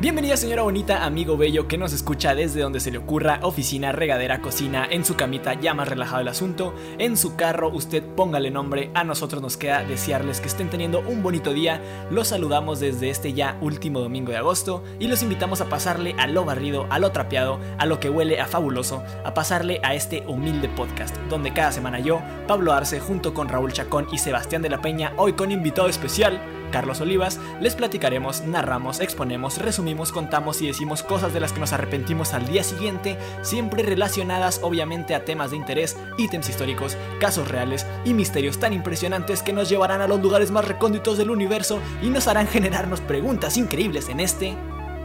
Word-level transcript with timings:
Bienvenida 0.00 0.38
señora 0.38 0.62
bonita, 0.62 1.04
amigo 1.04 1.36
bello 1.36 1.68
que 1.68 1.76
nos 1.76 1.92
escucha 1.92 2.34
desde 2.34 2.62
donde 2.62 2.80
se 2.80 2.90
le 2.90 2.96
ocurra, 2.96 3.38
oficina, 3.42 3.92
regadera, 3.92 4.40
cocina, 4.40 4.88
en 4.90 5.04
su 5.04 5.14
camita 5.14 5.52
ya 5.52 5.74
más 5.74 5.88
relajado 5.88 6.22
el 6.22 6.28
asunto, 6.28 6.74
en 6.96 7.18
su 7.18 7.36
carro 7.36 7.68
usted 7.68 8.02
póngale 8.16 8.50
nombre, 8.50 8.90
a 8.94 9.04
nosotros 9.04 9.42
nos 9.42 9.58
queda 9.58 9.84
desearles 9.84 10.40
que 10.40 10.48
estén 10.48 10.70
teniendo 10.70 11.00
un 11.00 11.22
bonito 11.22 11.52
día, 11.52 11.82
los 12.10 12.28
saludamos 12.28 12.80
desde 12.80 13.10
este 13.10 13.34
ya 13.34 13.58
último 13.60 14.00
domingo 14.00 14.32
de 14.32 14.38
agosto 14.38 14.82
y 14.98 15.06
los 15.06 15.22
invitamos 15.22 15.60
a 15.60 15.68
pasarle 15.68 16.14
a 16.16 16.26
lo 16.26 16.46
barrido, 16.46 16.86
a 16.88 16.98
lo 16.98 17.12
trapeado, 17.12 17.60
a 17.76 17.84
lo 17.84 18.00
que 18.00 18.08
huele 18.08 18.40
a 18.40 18.46
fabuloso, 18.46 19.02
a 19.22 19.34
pasarle 19.34 19.80
a 19.82 19.94
este 19.94 20.24
humilde 20.26 20.70
podcast, 20.70 21.14
donde 21.28 21.52
cada 21.52 21.72
semana 21.72 22.00
yo, 22.00 22.22
Pablo 22.48 22.72
Arce, 22.72 23.00
junto 23.00 23.34
con 23.34 23.50
Raúl 23.50 23.74
Chacón 23.74 24.06
y 24.10 24.16
Sebastián 24.16 24.62
de 24.62 24.70
la 24.70 24.80
Peña, 24.80 25.12
hoy 25.18 25.34
con 25.34 25.52
invitado 25.52 25.88
especial, 25.88 26.40
Carlos 26.70 27.00
Olivas, 27.00 27.40
les 27.60 27.74
platicaremos, 27.74 28.42
narramos, 28.42 29.00
exponemos, 29.00 29.58
resumimos, 29.58 30.12
contamos 30.12 30.62
y 30.62 30.66
decimos 30.66 31.02
cosas 31.02 31.32
de 31.32 31.40
las 31.40 31.52
que 31.52 31.60
nos 31.60 31.72
arrepentimos 31.72 32.34
al 32.34 32.46
día 32.46 32.64
siguiente, 32.64 33.18
siempre 33.42 33.82
relacionadas 33.82 34.60
obviamente 34.62 35.14
a 35.14 35.24
temas 35.24 35.50
de 35.50 35.56
interés, 35.56 35.96
ítems 36.18 36.48
históricos, 36.48 36.96
casos 37.20 37.48
reales 37.48 37.86
y 38.04 38.14
misterios 38.14 38.58
tan 38.58 38.72
impresionantes 38.72 39.42
que 39.42 39.52
nos 39.52 39.68
llevarán 39.68 40.00
a 40.00 40.08
los 40.08 40.20
lugares 40.20 40.50
más 40.50 40.66
recónditos 40.66 41.18
del 41.18 41.30
universo 41.30 41.80
y 42.02 42.10
nos 42.10 42.28
harán 42.28 42.46
generarnos 42.48 43.00
preguntas 43.00 43.56
increíbles 43.56 44.08
en 44.08 44.20
este, 44.20 44.54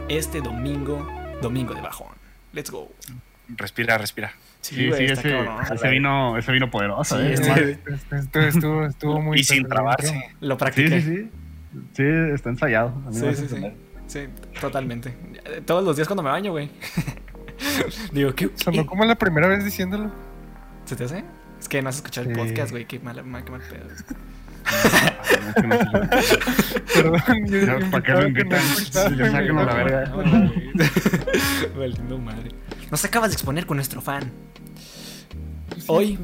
este 0.08 0.40
domingo, 0.40 1.06
domingo 1.42 1.74
de 1.74 1.80
bajón. 1.80 2.08
Let's 2.52 2.70
go. 2.70 2.90
Respira, 3.48 3.98
respira. 3.98 4.32
Sí, 4.60 4.74
sí, 4.74 5.04
ese, 5.04 5.12
ese, 5.12 5.88
vino, 5.90 6.36
ese 6.36 6.50
vino 6.50 6.68
poderoso. 6.68 7.16
Sí, 7.16 7.26
eh, 7.26 7.78
este, 7.86 8.48
estuvo, 8.48 8.84
estuvo, 8.86 9.22
muy. 9.22 9.38
Y 9.38 9.44
sin 9.44 9.68
trabarse. 9.68 10.34
Lo 10.40 10.58
practiqué. 10.58 11.28
Sí, 11.72 12.02
sí, 12.02 12.06
sí. 12.06 12.32
Sí, 12.32 12.32
está 12.34 12.50
ensayado. 12.50 12.94
sí, 13.10 13.34
sí, 13.34 13.48
sí. 13.48 13.72
Sí, 14.06 14.20
totalmente. 14.60 15.14
Todos 15.64 15.84
los 15.84 15.96
días 15.96 16.06
cuando 16.06 16.22
me 16.22 16.30
baño, 16.30 16.52
güey. 16.52 16.70
Digo, 18.12 18.34
¿qué? 18.34 18.50
Sonó 18.54 18.86
como 18.86 19.04
la 19.04 19.16
primera 19.16 19.48
vez 19.48 19.64
diciéndolo. 19.64 20.10
¿Se 20.84 20.94
te 20.94 21.04
hace? 21.04 21.24
Es 21.58 21.68
que 21.68 21.82
no 21.82 21.88
has 21.88 21.96
escuchado 21.96 22.28
el 22.30 22.36
podcast, 22.36 22.70
güey. 22.70 22.86
Qué 22.86 23.00
mal, 23.00 23.24
mal, 23.24 23.44
qué 23.44 23.50
mal 23.50 23.62
pedo. 23.62 23.86
Perdón, 26.94 27.46
yo, 27.46 27.90
¿Para 27.90 28.02
qué 28.02 28.12
lo 28.12 28.26
invitan? 28.28 28.60
Le 29.16 29.30
sacan 29.30 29.56
la 29.56 29.74
verga. 29.74 30.12
Valiendo 31.76 32.18
madre. 32.18 32.50
Nos 32.90 33.04
acabas 33.04 33.30
de 33.30 33.34
exponer 33.34 33.66
con 33.66 33.76
nuestro 33.76 34.00
fan. 34.00 34.30
Hoy 35.88 36.18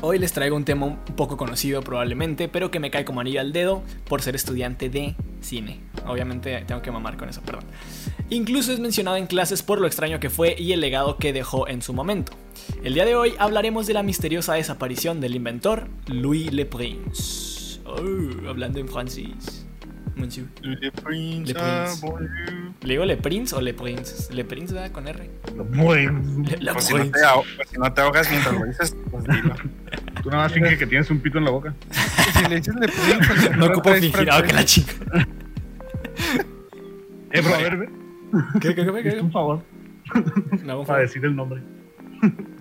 Hoy 0.00 0.18
les 0.18 0.32
traigo 0.32 0.56
un 0.56 0.64
tema 0.64 0.86
un 0.86 0.96
poco 0.96 1.36
conocido 1.36 1.82
probablemente, 1.82 2.48
pero 2.48 2.70
que 2.70 2.80
me 2.80 2.90
cae 2.90 3.04
como 3.04 3.20
anillo 3.20 3.40
al 3.40 3.52
dedo 3.52 3.82
por 4.08 4.22
ser 4.22 4.34
estudiante 4.34 4.88
de 4.88 5.14
cine. 5.40 5.80
Obviamente 6.06 6.64
tengo 6.66 6.82
que 6.82 6.90
mamar 6.90 7.16
con 7.16 7.28
eso, 7.28 7.42
perdón. 7.42 7.64
Incluso 8.30 8.72
es 8.72 8.80
mencionado 8.80 9.16
en 9.16 9.26
clases 9.26 9.62
por 9.62 9.80
lo 9.80 9.86
extraño 9.86 10.18
que 10.18 10.30
fue 10.30 10.56
y 10.58 10.72
el 10.72 10.80
legado 10.80 11.18
que 11.18 11.32
dejó 11.32 11.68
en 11.68 11.82
su 11.82 11.92
momento. 11.92 12.32
El 12.82 12.94
día 12.94 13.04
de 13.04 13.14
hoy 13.14 13.34
hablaremos 13.38 13.86
de 13.86 13.94
la 13.94 14.02
misteriosa 14.02 14.54
desaparición 14.54 15.20
del 15.20 15.36
inventor 15.36 15.88
Louis 16.06 16.52
Le 16.52 16.66
Prince. 16.66 17.80
Oh, 17.84 18.48
hablando 18.48 18.78
en 18.78 18.88
francés. 18.88 19.66
Monsieur. 20.22 20.46
Le 20.62 20.90
Prince. 20.90 21.48
Le 21.48 21.54
Prince. 21.54 22.02
¿Le 22.82 22.92
digo 22.92 23.04
Le 23.04 23.16
Prince 23.16 23.54
o 23.54 23.60
Le 23.60 23.74
Prince? 23.74 24.32
Le 24.32 24.44
Prince, 24.44 24.72
¿verdad? 24.72 24.92
Con 24.92 25.08
R. 25.08 25.30
Muy. 25.70 26.06
Le, 26.06 26.56
Le 26.58 26.72
Pues 26.72 26.84
si, 26.84 26.94
no 26.94 27.10
te 27.10 27.24
ahogas, 27.24 27.46
pues 27.56 27.68
si 27.68 27.78
no 27.78 27.92
te 27.92 28.00
ahogas 28.00 28.30
mientras 28.30 28.54
lo 28.54 28.66
dices, 28.66 28.96
pues 29.10 29.24
dilo. 29.24 29.54
Tú 30.22 30.30
nada 30.30 30.44
más 30.44 30.52
finge 30.52 30.78
que 30.78 30.86
tienes 30.86 31.10
un 31.10 31.18
pito 31.20 31.38
en 31.38 31.44
la 31.44 31.50
boca. 31.50 31.74
Si 32.32 32.48
le 32.48 32.56
dices 32.56 32.74
le 32.74 32.88
Prince, 32.88 33.50
No 33.56 33.66
ocupo 33.66 33.92
fingir, 33.92 34.28
ah, 34.30 34.42
que 34.42 34.52
la 34.52 34.64
chica. 34.64 34.92
Eh, 37.32 37.40
bro, 37.40 37.54
a 37.54 37.58
ver, 37.58 37.76
ve. 37.76 37.88
¿Qué, 38.60 38.74
qué, 38.74 38.86
qué, 38.86 39.02
qué? 39.02 39.20
un 39.20 39.30
favor 39.30 39.62
No, 40.64 40.84
para 40.84 41.00
decir 41.00 41.24
el 41.24 41.36
nombre. 41.36 41.62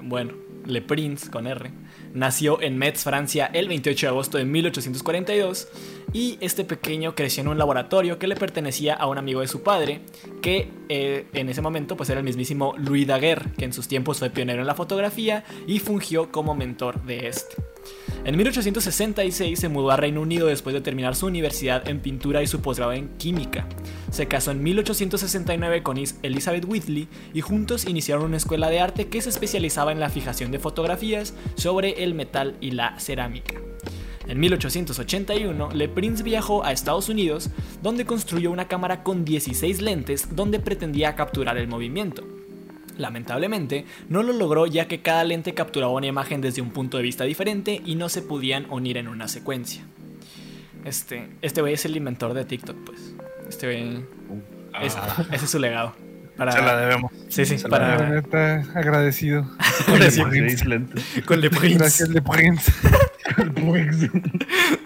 Bueno, 0.01 0.33
Le 0.65 0.81
Prince 0.81 1.29
con 1.29 1.47
R. 1.47 1.71
Nació 2.13 2.61
en 2.61 2.77
Metz, 2.77 3.03
Francia, 3.03 3.49
el 3.53 3.67
28 3.67 4.05
de 4.05 4.09
agosto 4.09 4.37
de 4.37 4.45
1842 4.45 5.67
y 6.13 6.37
este 6.41 6.65
pequeño 6.65 7.15
creció 7.15 7.41
en 7.41 7.47
un 7.47 7.57
laboratorio 7.57 8.19
que 8.19 8.27
le 8.27 8.35
pertenecía 8.35 8.95
a 8.95 9.07
un 9.07 9.17
amigo 9.17 9.41
de 9.41 9.47
su 9.47 9.63
padre, 9.63 10.01
que 10.41 10.69
eh, 10.89 11.27
en 11.33 11.49
ese 11.49 11.61
momento 11.61 11.95
pues 11.95 12.09
era 12.09 12.19
el 12.19 12.25
mismísimo 12.25 12.73
Louis 12.77 13.07
Daguerre, 13.07 13.51
que 13.57 13.65
en 13.65 13.73
sus 13.73 13.87
tiempos 13.87 14.19
fue 14.19 14.29
pionero 14.29 14.61
en 14.61 14.67
la 14.67 14.75
fotografía 14.75 15.45
y 15.67 15.79
fungió 15.79 16.31
como 16.31 16.53
mentor 16.53 17.01
de 17.03 17.27
este. 17.27 17.70
En 18.23 18.37
1866 18.37 19.59
se 19.59 19.67
mudó 19.67 19.89
a 19.89 19.97
Reino 19.97 20.21
Unido 20.21 20.45
después 20.45 20.75
de 20.75 20.81
terminar 20.81 21.15
su 21.15 21.25
universidad 21.25 21.89
en 21.89 22.01
pintura 22.01 22.43
y 22.43 22.47
su 22.47 22.61
posgrado 22.61 22.93
en 22.93 23.09
química. 23.17 23.67
Se 24.11 24.27
casó 24.27 24.51
en 24.51 24.61
1869 24.61 25.81
con 25.81 25.97
Elizabeth 25.97 26.65
Whitley 26.67 27.07
y 27.33 27.41
juntos 27.41 27.87
iniciaron 27.87 28.25
una 28.25 28.37
escuela 28.37 28.69
de 28.69 28.79
arte 28.79 29.07
que 29.07 29.23
se 29.23 29.29
especializaba 29.29 29.91
en 29.91 29.99
la 29.99 30.11
fijación 30.11 30.51
de 30.51 30.59
fotografías 30.59 31.33
sobre 31.55 32.03
el 32.03 32.13
metal 32.13 32.57
y 32.61 32.71
la 32.71 32.99
cerámica. 32.99 33.55
En 34.27 34.39
1881, 34.39 35.71
Le 35.73 35.89
Prince 35.89 36.21
viajó 36.21 36.63
a 36.63 36.71
Estados 36.71 37.09
Unidos, 37.09 37.49
donde 37.81 38.05
construyó 38.05 38.51
una 38.51 38.67
cámara 38.67 39.01
con 39.01 39.25
16 39.25 39.81
lentes 39.81 40.35
donde 40.35 40.59
pretendía 40.59 41.15
capturar 41.15 41.57
el 41.57 41.67
movimiento. 41.67 42.23
Lamentablemente, 42.97 43.85
no 44.09 44.21
lo 44.23 44.33
logró 44.33 44.67
ya 44.67 44.87
que 44.87 45.01
cada 45.01 45.23
lente 45.23 45.53
capturaba 45.53 45.91
una 45.93 46.07
imagen 46.07 46.41
desde 46.41 46.61
un 46.61 46.71
punto 46.71 46.97
de 46.97 47.03
vista 47.03 47.23
diferente 47.23 47.81
y 47.85 47.95
no 47.95 48.09
se 48.09 48.21
podían 48.21 48.69
unir 48.69 48.97
en 48.97 49.07
una 49.07 49.27
secuencia. 49.27 49.81
Este, 50.85 51.29
este 51.41 51.61
güey 51.61 51.73
es 51.75 51.85
el 51.85 51.95
inventor 51.95 52.33
de 52.33 52.43
TikTok, 52.45 52.75
pues. 52.85 53.15
Este 53.49 53.67
güey. 53.67 54.03
es- 54.83 54.95
Ah, 54.95 55.25
ese 55.31 55.45
es 55.45 55.51
su 55.51 55.59
legado. 55.59 55.95
Para, 56.37 56.53
se 56.53 56.61
la 56.61 56.75
debemos. 56.77 57.11
Sí, 57.29 57.45
sí, 57.45 57.57
se 57.59 57.67
la 57.67 57.77
La 57.77 57.97
para. 57.97 58.09
neta, 58.09 58.55
agradecido. 58.73 59.45
Sí, 59.85 59.93
Seis 60.09 60.65
lentes. 60.65 61.03
con 61.25 61.39
Le 61.41 61.49
Prince. 61.49 61.77
Gracias, 61.77 62.09
Le 62.09 62.21
Prince. 62.21 62.71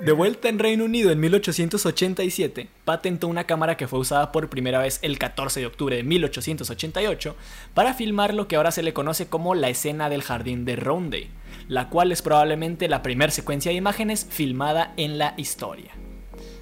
De 0.00 0.12
vuelta 0.12 0.48
en 0.48 0.60
Reino 0.60 0.84
Unido 0.84 1.10
en 1.10 1.18
1887, 1.18 2.68
patentó 2.84 3.26
una 3.26 3.44
cámara 3.44 3.76
que 3.76 3.88
fue 3.88 3.98
usada 3.98 4.30
por 4.30 4.48
primera 4.48 4.78
vez 4.78 5.00
el 5.02 5.18
14 5.18 5.58
de 5.58 5.66
octubre 5.66 5.96
de 5.96 6.04
1888 6.04 7.34
para 7.74 7.94
filmar 7.94 8.32
lo 8.32 8.46
que 8.46 8.54
ahora 8.54 8.70
se 8.70 8.84
le 8.84 8.92
conoce 8.92 9.26
como 9.26 9.56
la 9.56 9.70
escena 9.70 10.08
del 10.08 10.22
jardín 10.22 10.64
de 10.64 10.76
Roundhay, 10.76 11.30
la 11.66 11.88
cual 11.88 12.12
es 12.12 12.22
probablemente 12.22 12.88
la 12.88 13.02
primera 13.02 13.32
secuencia 13.32 13.72
de 13.72 13.76
imágenes 13.76 14.24
filmada 14.30 14.94
en 14.96 15.18
la 15.18 15.34
historia. 15.36 15.90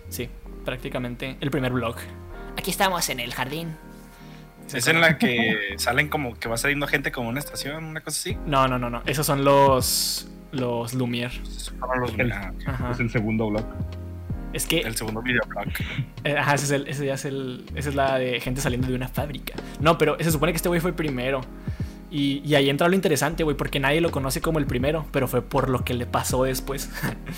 Sí, 0.08 0.30
prácticamente 0.64 1.36
el 1.42 1.50
primer 1.50 1.72
vlog. 1.72 1.97
Aquí 2.56 2.70
estamos 2.70 3.06
en 3.10 3.20
el 3.20 3.34
jardín. 3.34 3.76
Es 4.72 4.86
en 4.86 5.03
la 5.03 5.18
que 5.18 5.74
salen 5.76 6.08
como 6.08 6.38
que 6.38 6.48
va 6.48 6.56
saliendo 6.56 6.86
gente 6.86 7.12
como 7.12 7.28
una 7.28 7.41
estación, 7.41 7.84
una 7.84 8.00
cosa 8.00 8.18
así. 8.18 8.38
No, 8.47 8.66
no, 8.66 8.78
no, 8.78 8.88
no. 8.88 9.03
Esos 9.04 9.26
son 9.26 9.44
los 9.44 10.26
los 10.53 10.95
Lumière. 10.95 11.33
Para 11.79 12.01
los 12.01 12.12
El-. 12.19 12.33
Es 12.91 13.01
el 13.01 13.11
segundo 13.11 13.49
blog. 13.49 13.65
Es 14.53 14.67
que 14.67 14.81
el 14.81 14.97
segundo 14.97 15.21
videoblog. 15.23 15.67
Eh, 16.25 16.37
Ajá, 16.37 16.55
ese, 16.55 16.65
es 16.65 16.71
el, 16.71 16.89
ese 16.89 17.07
ya 17.07 17.15
es 17.15 17.25
el. 17.25 17.65
Esa 17.75 17.91
es 17.91 17.95
la 17.95 18.19
de 18.19 18.41
gente 18.41 18.61
saliendo 18.61 18.89
de 18.89 18.95
una 18.95 19.09
fábrica. 19.09 19.55
No, 19.81 19.99
pero 19.99 20.17
se 20.19 20.31
supone 20.31 20.53
que 20.53 20.57
este 20.57 20.69
güey 20.69 20.81
fue 20.81 20.93
primero. 20.93 21.43
Y, 22.11 22.41
y 22.45 22.55
ahí 22.55 22.71
entra 22.71 22.89
lo 22.89 22.95
interesante, 22.95 23.43
güey, 23.43 23.57
porque 23.57 23.81
nadie 23.81 24.01
lo 24.01 24.11
conoce 24.11 24.41
como 24.41 24.59
el 24.59 24.67
primero, 24.67 25.05
pero 25.11 25.29
fue 25.29 25.43
por 25.43 25.69
lo 25.69 25.84
que 25.84 25.93
le 25.93 26.07
pasó 26.07 26.45
después. 26.45 26.91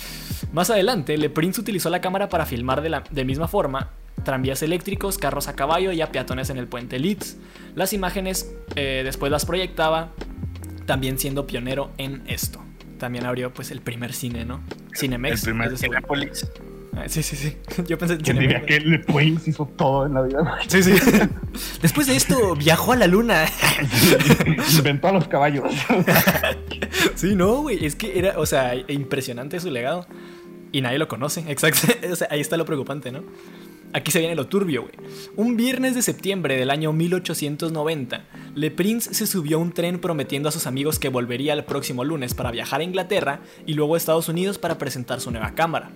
Más 0.53 0.69
adelante, 0.69 1.17
Le 1.17 1.29
Prince 1.29 1.59
utilizó 1.59 1.89
la 1.89 2.01
cámara 2.01 2.29
para 2.29 2.45
filmar 2.45 2.81
de 2.81 2.89
la 2.89 3.03
de 3.09 3.25
misma 3.25 3.47
forma 3.47 3.89
tranvías 4.23 4.61
eléctricos, 4.61 5.17
carros 5.17 5.47
a 5.47 5.55
caballo 5.55 5.91
y 5.91 6.01
a 6.01 6.11
peatones 6.11 6.49
en 6.49 6.57
el 6.57 6.67
puente 6.67 6.99
Leeds. 6.99 7.37
Las 7.75 7.93
imágenes 7.93 8.53
eh, 8.75 9.01
después 9.03 9.31
las 9.31 9.45
proyectaba, 9.45 10.09
también 10.85 11.19
siendo 11.19 11.47
pionero 11.47 11.91
en 11.97 12.23
esto. 12.27 12.61
También 12.99 13.25
abrió 13.25 13.51
pues 13.51 13.71
el 13.71 13.81
primer 13.81 14.13
cine, 14.13 14.45
¿no? 14.45 14.61
Cinemex. 14.95 15.39
el 15.39 15.41
primer. 15.41 15.77
Cinépolis. 15.77 16.45
Ah, 16.95 17.05
Sí, 17.07 17.23
sí, 17.23 17.35
sí. 17.35 17.55
Yo 17.87 17.97
pensé 17.97 18.15
en 18.15 18.21
¿Quién 18.21 18.39
diría 18.39 18.59
Cinemex. 18.59 18.83
que 18.83 18.89
Le 18.89 18.99
Prince 18.99 19.49
hizo 19.49 19.65
todo 19.77 20.05
en 20.05 20.13
la 20.13 20.21
vida? 20.23 20.57
Sí, 20.67 20.83
sí. 20.83 20.93
Después 21.81 22.07
de 22.07 22.15
esto, 22.15 22.55
viajó 22.55 22.91
a 22.91 22.95
la 22.97 23.07
luna. 23.07 23.45
Inventó 24.77 25.07
a 25.07 25.11
los 25.13 25.27
caballos. 25.27 25.65
Sí, 27.15 27.35
no, 27.35 27.61
güey. 27.61 27.85
Es 27.85 27.95
que 27.95 28.19
era, 28.19 28.37
o 28.37 28.45
sea, 28.45 28.73
impresionante 28.89 29.59
su 29.59 29.69
legado. 29.71 30.05
Y 30.71 30.81
nadie 30.81 30.97
lo 30.99 31.07
conoce. 31.07 31.45
Exacto. 31.47 31.87
O 32.11 32.15
sea, 32.15 32.27
ahí 32.31 32.41
está 32.41 32.57
lo 32.57 32.65
preocupante, 32.65 33.11
¿no? 33.11 33.23
Aquí 33.91 34.11
se 34.11 34.19
viene 34.19 34.35
lo 34.35 34.47
turbio, 34.47 34.83
güey. 34.83 34.93
Un 35.35 35.57
viernes 35.57 35.95
de 35.95 36.03
septiembre 36.03 36.55
del 36.57 36.69
año 36.69 36.93
1890, 36.93 38.23
Le 38.53 38.69
Prince 38.69 39.15
se 39.15 39.25
subió 39.25 39.57
a 39.57 39.61
un 39.61 39.71
tren 39.71 39.97
prometiendo 39.97 40.47
a 40.47 40.51
sus 40.51 40.67
amigos 40.67 40.99
que 40.99 41.09
volvería 41.09 41.53
el 41.53 41.65
próximo 41.65 42.03
lunes 42.03 42.35
para 42.35 42.51
viajar 42.51 42.81
a 42.81 42.83
Inglaterra 42.83 43.39
y 43.65 43.73
luego 43.73 43.95
a 43.95 43.97
Estados 43.97 44.29
Unidos 44.29 44.59
para 44.59 44.77
presentar 44.77 45.21
su 45.21 45.31
nueva 45.31 45.55
cámara. 45.55 45.89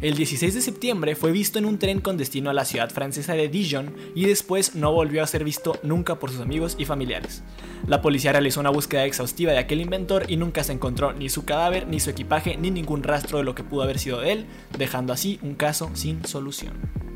El 0.00 0.14
16 0.14 0.54
de 0.54 0.60
septiembre 0.60 1.16
fue 1.16 1.32
visto 1.32 1.58
en 1.58 1.64
un 1.64 1.80
tren 1.80 2.00
con 2.00 2.16
destino 2.16 2.48
a 2.50 2.54
la 2.54 2.64
ciudad 2.64 2.90
francesa 2.90 3.34
de 3.34 3.48
Dijon 3.48 3.92
y 4.14 4.26
después 4.26 4.76
no 4.76 4.92
volvió 4.92 5.22
a 5.22 5.26
ser 5.26 5.42
visto 5.42 5.78
nunca 5.82 6.20
por 6.20 6.30
sus 6.30 6.40
amigos 6.40 6.76
y 6.78 6.84
familiares. 6.84 7.42
La 7.88 8.02
policía 8.02 8.30
realizó 8.30 8.60
una 8.60 8.70
búsqueda 8.70 9.04
exhaustiva 9.04 9.50
de 9.50 9.58
aquel 9.58 9.80
inventor 9.80 10.26
y 10.28 10.36
nunca 10.36 10.62
se 10.62 10.72
encontró 10.72 11.12
ni 11.12 11.28
su 11.28 11.44
cadáver, 11.44 11.88
ni 11.88 11.98
su 11.98 12.10
equipaje, 12.10 12.56
ni 12.56 12.70
ningún 12.70 13.02
rastro 13.02 13.38
de 13.38 13.44
lo 13.44 13.56
que 13.56 13.64
pudo 13.64 13.82
haber 13.82 13.98
sido 13.98 14.20
de 14.20 14.32
él, 14.32 14.46
dejando 14.78 15.12
así 15.12 15.40
un 15.42 15.54
caso 15.54 15.90
sin 15.94 16.24
solución. 16.24 17.11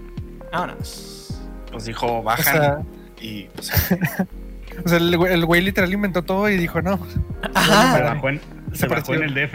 Vámonos. 0.53 1.39
Pues 1.73 1.85
dijo, 1.85 2.07
O 2.19 2.23
bajan 2.23 2.55
sea, 2.55 2.79
y 3.21 3.45
pues, 3.55 3.71
o 4.85 4.89
sea, 4.89 4.99
el, 4.99 5.17
güey, 5.17 5.33
el 5.35 5.45
güey 5.45 5.63
literal 5.63 5.93
inventó 5.93 6.23
todo 6.23 6.49
y 6.49 6.57
dijo, 6.57 6.81
no. 6.83 6.99
Se 7.07 7.21
Ajá, 7.55 8.01
bajó 8.15 8.29
en, 8.31 8.41
se 8.73 8.87
bajó 8.89 9.15
en 9.15 9.23
el 9.25 9.35
DF. 9.35 9.55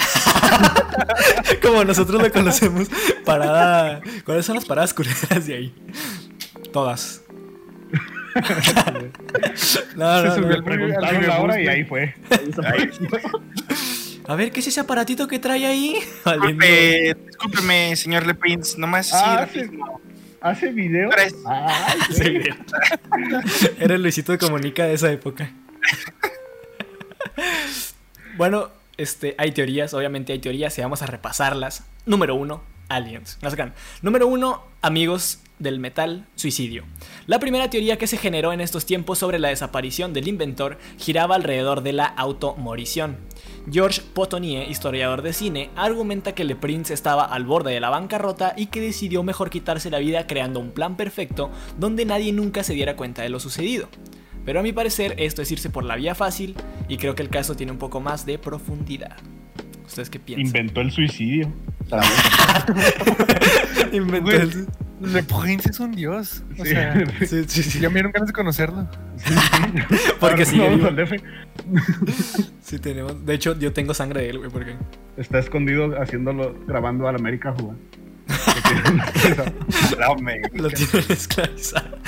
como 1.62 1.84
nosotros 1.84 2.22
lo 2.22 2.32
conocemos. 2.32 2.88
Parada. 3.24 4.00
¿Cuáles 4.24 4.46
son 4.46 4.56
las 4.56 4.64
paradas 4.64 4.94
culeras 4.94 5.46
de 5.46 5.54
ahí? 5.54 5.74
Todas. 6.72 7.22
no, 9.96 10.22
Se 10.22 10.30
subió 10.36 10.62
no. 10.62 11.06
al- 11.06 11.26
la 11.26 11.38
hora 11.40 11.60
y 11.60 11.66
ahí 11.68 11.84
fue. 11.84 12.14
Ahí. 12.64 12.90
A 14.28 14.34
ver, 14.36 14.52
¿qué 14.52 14.60
es 14.60 14.66
ese 14.68 14.80
aparatito 14.80 15.26
que 15.26 15.38
trae 15.40 15.66
ahí? 15.66 15.96
Disculpe, 16.24 17.16
discúlpeme, 17.26 17.96
señor 17.96 18.26
Le 18.26 18.34
Prince, 18.34 18.78
nomás 18.78 19.12
así 19.12 19.24
Ah, 19.26 19.36
rapidísimo. 19.40 20.00
¿Hace 20.40 20.72
video? 20.72 21.10
Tres. 21.10 21.34
Ay, 21.46 21.98
Sí, 22.10 22.22
güey. 22.22 22.42
güey. 23.10 23.42
Era 23.78 23.94
el 23.94 24.02
Luisito 24.02 24.32
de 24.32 24.38
Comunica 24.38 24.84
de 24.84 24.94
esa 24.94 25.10
época. 25.12 25.52
bueno, 28.36 28.68
este, 28.96 29.34
hay 29.38 29.52
teorías, 29.52 29.94
obviamente 29.94 30.32
hay 30.32 30.38
teorías 30.38 30.76
y 30.78 30.82
vamos 30.82 31.02
a 31.02 31.06
repasarlas. 31.06 31.84
Número 32.06 32.34
uno, 32.34 32.62
aliens. 32.88 33.38
No 33.42 33.50
se 33.50 33.56
crean. 33.56 33.74
Número 34.02 34.26
uno, 34.26 34.62
amigos 34.82 35.40
del 35.58 35.78
metal, 35.78 36.26
suicidio. 36.36 36.84
La 37.26 37.38
primera 37.38 37.68
teoría 37.68 37.98
que 37.98 38.06
se 38.06 38.16
generó 38.16 38.52
en 38.52 38.60
estos 38.60 38.86
tiempos 38.86 39.18
sobre 39.18 39.38
la 39.38 39.48
desaparición 39.48 40.12
del 40.12 40.26
inventor 40.26 40.78
giraba 40.98 41.36
alrededor 41.36 41.82
de 41.82 41.92
la 41.92 42.06
automorición. 42.06 43.18
George 43.70 44.02
Potonier, 44.14 44.68
historiador 44.68 45.22
de 45.22 45.32
cine, 45.32 45.70
argumenta 45.76 46.34
que 46.34 46.44
Le 46.44 46.56
Prince 46.56 46.92
estaba 46.92 47.24
al 47.24 47.44
borde 47.44 47.72
de 47.72 47.80
la 47.80 47.90
bancarrota 47.90 48.54
y 48.56 48.66
que 48.66 48.80
decidió 48.80 49.22
mejor 49.22 49.50
quitarse 49.50 49.90
la 49.90 49.98
vida 49.98 50.26
creando 50.26 50.58
un 50.60 50.72
plan 50.72 50.96
perfecto 50.96 51.50
donde 51.78 52.04
nadie 52.04 52.32
nunca 52.32 52.64
se 52.64 52.74
diera 52.74 52.96
cuenta 52.96 53.22
de 53.22 53.28
lo 53.28 53.38
sucedido. 53.38 53.88
Pero 54.44 54.60
a 54.60 54.62
mi 54.62 54.72
parecer 54.72 55.14
esto 55.18 55.42
es 55.42 55.52
irse 55.52 55.70
por 55.70 55.84
la 55.84 55.96
vía 55.96 56.14
fácil 56.14 56.54
y 56.88 56.96
creo 56.96 57.14
que 57.14 57.22
el 57.22 57.28
caso 57.28 57.54
tiene 57.54 57.72
un 57.72 57.78
poco 57.78 58.00
más 58.00 58.26
de 58.26 58.38
profundidad. 58.38 59.16
¿Ustedes 59.86 60.10
qué 60.10 60.18
piensan? 60.18 60.46
Inventó 60.46 60.80
el 60.80 60.90
suicidio. 60.90 61.52
Inventó 63.92 64.30
el- 64.32 64.66
Le 65.00 65.22
Prince 65.22 65.70
es 65.70 65.80
un 65.80 65.92
dios. 65.92 66.42
O 66.58 66.64
Sí. 66.64 66.70
sea, 66.70 66.94
Sí, 67.26 67.44
sí, 67.46 67.62
sí. 67.62 67.80
ya 67.80 67.88
me 67.88 67.94
dieron 67.94 68.12
ganas 68.12 68.28
de 68.28 68.32
conocerlo. 68.32 68.88
Porque 70.20 70.42
al 70.42 70.96
DF. 70.96 71.12
Sí 72.62 72.78
tenemos. 72.78 73.24
De 73.26 73.34
hecho, 73.34 73.58
yo 73.58 73.72
tengo 73.72 73.94
sangre 73.94 74.22
de 74.22 74.30
él, 74.30 74.38
güey, 74.38 74.50
porque 74.50 74.76
Está 75.16 75.38
escondido 75.40 76.00
haciéndolo, 76.00 76.54
grabando 76.66 77.08
al 77.08 77.16
América 77.16 77.52
jugar. 77.58 77.76
No, 79.98 80.14
lo 80.54 80.68
tienen 80.70 81.04
esclavizado. 81.10 81.98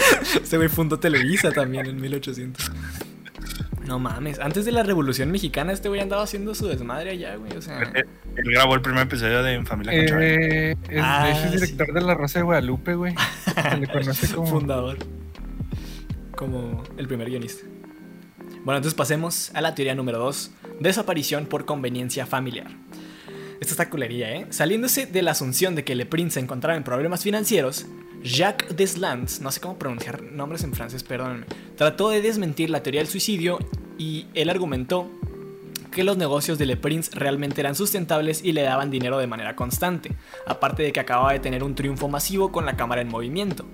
Este 0.41 0.57
güey 0.57 0.69
fundó 0.69 0.99
Televisa 1.01 1.51
también 1.51 1.87
en 1.87 2.01
1800. 2.01 2.71
No 3.87 3.99
mames, 3.99 4.39
antes 4.39 4.65
de 4.65 4.73
la 4.73 4.83
Revolución 4.85 5.31
Mexicana 5.31 5.73
este 5.73 5.89
güey 5.89 6.01
andaba 6.01 6.23
haciendo 6.23 6.55
su 6.55 6.69
desmadre 6.69 7.11
allá, 7.11 7.35
güey, 7.37 7.53
o 7.57 7.61
sea... 7.63 7.81
Él 7.81 8.07
él 8.37 8.45
grabó 8.53 8.75
el 8.77 8.81
primer 8.81 9.03
episodio 9.03 9.43
de 9.43 9.63
Familia. 9.65 9.93
Eh, 9.95 10.75
es, 10.89 11.01
Ah, 11.03 11.29
es 11.31 11.39
sí. 11.39 11.49
director 11.67 11.93
de 11.93 12.01
La 12.01 12.15
Rosa 12.15 12.39
de 12.39 12.45
Guadalupe, 12.45 12.95
güey. 12.95 13.15
Se 13.71 13.77
le 13.77 13.87
conoce 13.89 14.35
como. 14.35 14.47
fundador. 14.47 14.97
Como 16.37 16.83
el 16.97 17.07
primer 17.09 17.29
guionista. 17.29 17.67
Bueno, 18.65 18.79
entonces 18.79 18.95
pasemos 18.95 19.51
a 19.55 19.61
la 19.61 19.75
teoría 19.75 19.95
número 19.95 20.19
2. 20.19 20.51
Desaparición 20.81 21.47
por 21.47 21.65
conveniencia 21.67 22.25
familiar. 22.27 22.69
Esta 23.61 23.73
está 23.75 23.91
culería, 23.91 24.35
¿eh? 24.35 24.47
Saliéndose 24.51 25.07
de 25.07 25.23
la 25.23 25.33
asunción 25.33 25.75
de 25.75 25.85
que 25.85 25.95
Le 25.95 26.07
Prince 26.07 26.35
se 26.35 26.41
encontraba 26.41 26.77
en 26.77 26.85
problemas 26.85 27.23
financieros, 27.23 27.87
Jacques 28.25 28.77
Deslandes, 28.77 29.41
no 29.41 29.51
sé 29.51 29.61
cómo 29.61 29.79
pronunciar 29.79 30.23
nombres 30.23 30.63
en 30.63 30.73
francés, 30.73 31.03
perdónenme, 31.03 31.47
trató 31.77 32.09
de 32.11 32.23
desmentir 32.23 32.71
la 32.71 32.83
teoría 32.83 33.01
del 33.01 33.09
suicidio 33.09 33.59
y 33.99 34.27
él 34.35 34.49
argumentó 34.49 35.11
que 35.91 36.05
los 36.05 36.17
negocios 36.17 36.57
de 36.57 36.67
Le 36.67 36.77
Prince 36.77 37.11
realmente 37.15 37.61
eran 37.61 37.75
sustentables 37.75 38.43
y 38.45 38.53
le 38.53 38.63
daban 38.63 38.91
dinero 38.91 39.19
de 39.19 39.27
manera 39.27 39.57
constante, 39.57 40.13
aparte 40.47 40.83
de 40.83 40.93
que 40.93 41.01
acababa 41.01 41.33
de 41.33 41.41
tener 41.41 41.63
un 41.65 41.75
triunfo 41.75 42.09
masivo 42.09 42.53
con 42.53 42.65
la 42.65 42.77
cámara 42.77 43.03
en 43.03 43.09
movimiento. 43.09 43.67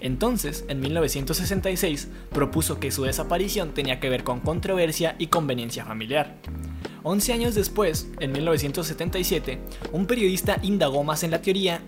Entonces, 0.00 0.64
en 0.68 0.80
1966, 0.80 2.08
propuso 2.30 2.78
que 2.78 2.90
su 2.90 3.02
desaparición 3.04 3.72
tenía 3.74 3.98
que 3.98 4.08
ver 4.08 4.24
con 4.24 4.40
controversia 4.40 5.16
y 5.18 5.26
conveniencia 5.26 5.84
familiar. 5.84 6.36
11 7.02 7.32
años 7.32 7.54
después, 7.54 8.08
en 8.20 8.32
1977, 8.32 9.58
un 9.92 10.06
periodista 10.06 10.58
indagó 10.62 11.04
más 11.04 11.22
en 11.24 11.30
la 11.30 11.42
teoría 11.42 11.80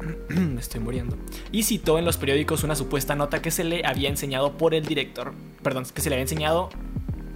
me 0.28 0.60
estoy 0.60 0.80
muriendo. 0.80 1.16
Y 1.52 1.62
citó 1.64 1.98
en 1.98 2.04
los 2.04 2.16
periódicos 2.16 2.64
una 2.64 2.74
supuesta 2.74 3.14
nota 3.14 3.42
que 3.42 3.50
se 3.50 3.64
le 3.64 3.84
había 3.84 4.08
enseñado 4.08 4.56
por 4.56 4.74
el 4.74 4.84
director. 4.84 5.32
Perdón, 5.62 5.86
que 5.92 6.00
se 6.00 6.08
le 6.08 6.16
había 6.16 6.22
enseñado. 6.22 6.70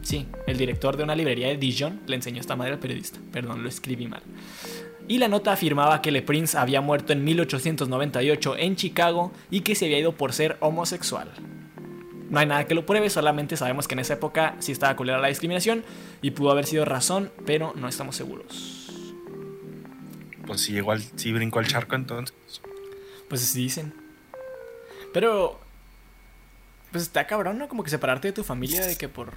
Sí, 0.03 0.27
el 0.47 0.59
director 0.59 0.97
de 0.97 1.05
una 1.05 1.15
librería 1.15 1.49
de 1.49 1.57
Dijon 1.57 2.01
le 2.07 2.17
enseñó 2.17 2.41
esta 2.41 2.57
madre 2.57 2.73
al 2.73 2.79
periodista. 2.79 3.19
Perdón, 3.33 3.63
lo 3.63 3.69
escribí 3.69 4.09
mal. 4.09 4.23
Y 5.09 5.19
la 5.19 5.29
nota 5.29 5.53
afirmaba 5.53 6.01
que 6.01 6.11
Le 6.11 6.23
Prince 6.23 6.57
había 6.57 6.81
muerto 6.81 7.13
en 7.13 7.25
1898 7.25 8.57
en 8.59 8.77
Chicago 8.77 9.33
y 9.51 9.61
que 9.61 9.75
se 9.75 9.87
había 9.87 9.99
ido 9.99 10.13
por 10.13 10.33
ser 10.33 10.57
homosexual. 10.61 11.29
No 12.31 12.39
hay 12.39 12.47
nada 12.47 12.67
que 12.67 12.75
lo 12.75 12.87
pruebe, 12.87 13.11
solamente 13.11 13.57
sabemos 13.57 13.87
que 13.87 13.95
en 13.95 13.99
esa 13.99 14.15
época 14.15 14.57
sí 14.59 14.73
estaba 14.73 14.97
culera 14.97 15.19
la 15.19 15.29
discriminación 15.29 15.85
y 16.23 16.31
pudo 16.31 16.51
haber 16.51 16.65
sido 16.65 16.85
razón, 16.85 17.31
pero 17.45 17.75
no 17.77 17.89
estamos 17.89 18.17
seguros. 18.17 18.82
Pues 20.47 20.63
sí, 20.63 20.77
igual 20.77 21.03
sí 21.17 21.33
brincó 21.33 21.61
el 21.61 21.69
charco 21.69 21.95
entonces. 21.95 22.35
Pues 23.29 23.43
así 23.43 23.63
dicen. 23.63 23.95
Pero. 25.13 25.61
Pues 26.91 27.05
está 27.05 27.27
cabrón, 27.27 27.59
¿no? 27.59 27.69
Como 27.69 27.83
que 27.83 27.91
separarte 27.91 28.29
de 28.29 28.33
tu 28.33 28.45
familia 28.45 28.85
de 28.87 28.97
que 28.97 29.09
por. 29.09 29.33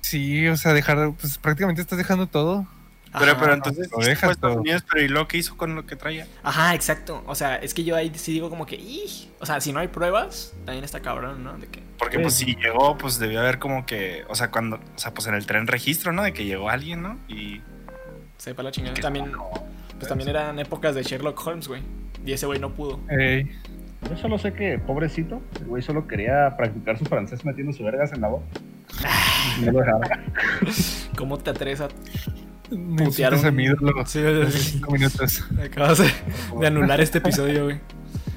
Sí, 0.00 0.46
o 0.48 0.56
sea, 0.56 0.72
dejar. 0.72 1.12
Pues 1.12 1.38
prácticamente 1.38 1.82
estás 1.82 1.98
dejando 1.98 2.26
todo. 2.26 2.66
Pero, 3.12 3.32
Ajá, 3.32 3.40
pero 3.40 3.54
entonces 3.54 3.90
lo 3.90 3.98
dejas 3.98 4.30
Estados 4.30 4.54
todo. 4.54 4.60
Unidos, 4.60 4.84
pero 4.88 5.04
¿y 5.04 5.08
lo 5.08 5.26
que 5.26 5.38
hizo 5.38 5.56
con 5.56 5.74
lo 5.74 5.84
que 5.84 5.96
traía? 5.96 6.28
Ajá, 6.44 6.76
exacto. 6.76 7.24
O 7.26 7.34
sea, 7.34 7.56
es 7.56 7.74
que 7.74 7.82
yo 7.82 7.96
ahí 7.96 8.12
sí 8.14 8.32
digo 8.32 8.50
como 8.50 8.66
que. 8.66 8.76
"Ih". 8.76 9.28
O 9.40 9.46
sea, 9.46 9.60
si 9.60 9.72
no 9.72 9.80
hay 9.80 9.88
pruebas, 9.88 10.52
también 10.64 10.84
está 10.84 11.00
cabrón, 11.00 11.42
¿no? 11.42 11.58
De 11.58 11.66
que. 11.66 11.82
Porque 11.98 12.20
pues 12.20 12.34
si 12.34 12.54
llegó, 12.54 12.96
pues 12.96 13.18
debió 13.18 13.40
haber 13.40 13.58
como 13.58 13.84
que, 13.84 14.24
o 14.28 14.36
sea, 14.36 14.52
cuando, 14.52 14.76
o 14.76 14.98
sea, 14.98 15.12
pues 15.12 15.26
en 15.26 15.34
el 15.34 15.44
tren 15.46 15.66
registro, 15.66 16.12
¿no? 16.12 16.22
De 16.22 16.32
que 16.32 16.44
llegó 16.44 16.70
alguien, 16.70 17.02
¿no? 17.02 17.18
Y 17.28 17.60
Sepa 18.40 18.62
la 18.62 18.70
chingada. 18.70 18.94
También. 18.94 19.30
no, 19.32 19.50
Pues 19.98 20.08
también 20.08 20.30
eran 20.30 20.58
épocas 20.58 20.94
de 20.94 21.02
Sherlock 21.02 21.46
Holmes, 21.46 21.68
güey. 21.68 21.82
Y 22.24 22.32
ese 22.32 22.46
güey 22.46 22.58
no 22.58 22.70
pudo. 22.70 22.98
Ey. 23.10 23.50
Yo 24.08 24.16
solo 24.16 24.38
sé 24.38 24.54
que, 24.54 24.78
pobrecito, 24.78 25.42
el 25.60 25.66
güey 25.66 25.82
solo 25.82 26.06
quería 26.06 26.56
practicar 26.56 26.98
su 26.98 27.04
francés 27.04 27.44
metiendo 27.44 27.72
su 27.74 27.84
vergas 27.84 28.12
en 28.14 28.22
la 28.22 28.28
boca. 28.28 28.46
Y 29.60 29.64
no 29.66 29.72
lo 29.72 29.80
dejaba. 29.80 30.00
¿Cómo 31.16 31.36
te 31.38 31.50
atreves 31.50 31.82
a. 31.82 31.88
Me 32.70 33.04
Putearon. 33.04 33.38
insultas 33.38 33.44
a 33.44 33.50
mi 33.50 33.64
ídolo. 33.64 33.92
Sí, 34.06 34.20
Hace 34.20 34.50
sí, 34.52 34.58
sí. 34.58 34.70
cinco 34.72 34.92
minutos. 34.92 35.44
Acabas 35.62 35.98
de, 35.98 36.10
de 36.60 36.66
anular 36.66 37.00
este 37.00 37.18
episodio, 37.18 37.64
güey. 37.64 37.80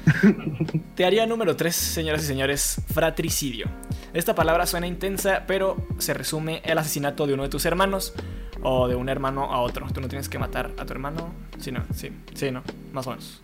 Teoría 0.95 1.25
número 1.25 1.55
3, 1.55 1.75
señoras 1.75 2.23
y 2.23 2.27
señores, 2.27 2.81
fratricidio. 2.93 3.67
Esta 4.13 4.35
palabra 4.35 4.65
suena 4.65 4.87
intensa, 4.87 5.43
pero 5.47 5.77
se 5.97 6.13
resume 6.13 6.61
el 6.65 6.77
asesinato 6.77 7.25
de 7.25 7.33
uno 7.33 7.43
de 7.43 7.49
tus 7.49 7.65
hermanos 7.65 8.13
o 8.61 8.87
de 8.87 8.95
un 8.95 9.09
hermano 9.09 9.51
a 9.53 9.61
otro. 9.61 9.87
Tú 9.93 10.01
no 10.01 10.07
tienes 10.07 10.29
que 10.29 10.39
matar 10.39 10.71
a 10.77 10.85
tu 10.85 10.93
hermano. 10.93 11.33
Sí, 11.59 11.71
no, 11.71 11.83
sí, 11.93 12.11
sí, 12.33 12.51
no, 12.51 12.63
más 12.91 13.07
o 13.07 13.11
menos. 13.11 13.41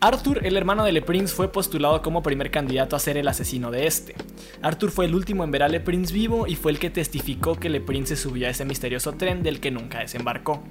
Arthur, 0.00 0.44
el 0.44 0.58
hermano 0.58 0.84
de 0.84 0.92
Le 0.92 1.00
Prince, 1.00 1.34
fue 1.34 1.50
postulado 1.50 2.02
como 2.02 2.22
primer 2.22 2.50
candidato 2.50 2.94
a 2.94 2.98
ser 2.98 3.16
el 3.16 3.26
asesino 3.26 3.70
de 3.70 3.86
este. 3.86 4.14
Arthur 4.60 4.90
fue 4.90 5.06
el 5.06 5.14
último 5.14 5.44
en 5.44 5.50
ver 5.50 5.62
a 5.62 5.68
Le 5.68 5.80
Prince 5.80 6.12
vivo 6.12 6.46
y 6.46 6.56
fue 6.56 6.72
el 6.72 6.78
que 6.78 6.90
testificó 6.90 7.58
que 7.58 7.70
Le 7.70 7.80
Prince 7.80 8.14
se 8.14 8.22
subió 8.22 8.46
a 8.46 8.50
ese 8.50 8.66
misterioso 8.66 9.14
tren 9.14 9.42
del 9.42 9.60
que 9.60 9.70
nunca 9.70 10.00
desembarcó. 10.00 10.62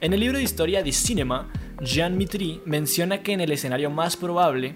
En 0.00 0.14
el 0.14 0.20
libro 0.20 0.38
de 0.38 0.44
historia 0.44 0.82
de 0.82 0.92
Cinema, 0.92 1.52
Jean 1.80 2.18
Mitry 2.18 2.60
menciona 2.66 3.22
que 3.22 3.32
en 3.32 3.40
el 3.40 3.52
escenario 3.52 3.90
más 3.90 4.16
probable, 4.16 4.74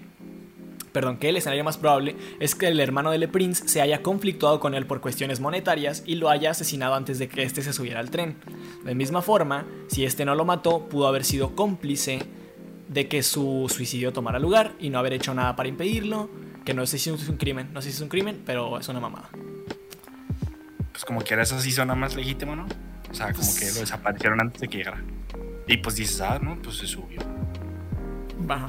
perdón, 0.91 1.17
que 1.17 1.29
el 1.29 1.37
escenario 1.37 1.63
más 1.63 1.77
probable 1.77 2.15
es 2.39 2.55
que 2.55 2.67
el 2.67 2.79
hermano 2.79 3.11
de 3.11 3.19
Le 3.19 3.27
Prince 3.27 3.67
se 3.67 3.81
haya 3.81 4.01
conflictuado 4.01 4.59
con 4.59 4.73
él 4.73 4.87
por 4.87 5.01
cuestiones 5.01 5.39
monetarias 5.39 6.03
y 6.05 6.15
lo 6.15 6.29
haya 6.29 6.51
asesinado 6.51 6.95
antes 6.95 7.19
de 7.19 7.27
que 7.27 7.43
éste 7.43 7.61
se 7.61 7.73
subiera 7.73 7.99
al 7.99 8.09
tren. 8.09 8.37
De 8.83 8.95
misma 8.95 9.21
forma, 9.21 9.65
si 9.87 10.03
este 10.03 10.25
no 10.25 10.33
lo 10.33 10.45
mató, 10.45 10.89
pudo 10.89 11.07
haber 11.07 11.23
sido 11.23 11.55
cómplice 11.55 12.23
de 12.87 13.07
que 13.07 13.21
su 13.21 13.67
suicidio 13.69 14.11
tomara 14.11 14.39
lugar 14.39 14.73
y 14.79 14.89
no 14.89 14.97
haber 14.97 15.13
hecho 15.13 15.33
nada 15.33 15.55
para 15.55 15.69
impedirlo, 15.69 16.29
que 16.63 16.73
no 16.73 16.85
sé 16.87 16.97
si 16.97 17.11
es 17.11 17.29
un 17.29 17.37
crimen, 17.37 17.71
no 17.71 17.81
sé 17.81 17.89
si 17.89 17.97
es 17.97 18.01
un 18.01 18.09
crimen, 18.09 18.41
pero 18.45 18.79
es 18.79 18.87
una 18.89 18.99
mamada. 18.99 19.29
pues 20.91 21.05
como 21.05 21.21
quiera 21.21 21.43
eso 21.43 21.59
sí 21.59 21.71
suena 21.71 21.93
más 21.93 22.15
legítimo, 22.15 22.55
¿no? 22.55 22.65
O 23.11 23.13
sea, 23.13 23.31
como 23.31 23.47
que 23.55 23.65
lo 23.71 23.81
desaparecieron 23.81 24.41
antes 24.41 24.61
de 24.61 24.67
que 24.67 24.77
llegara. 24.79 25.03
Y 25.67 25.77
pues 25.77 25.95
dices, 25.95 26.21
ah, 26.21 26.39
no, 26.41 26.57
pues 26.61 26.77
se 26.77 26.87
subió. 26.87 27.19
Ajá. 28.47 28.67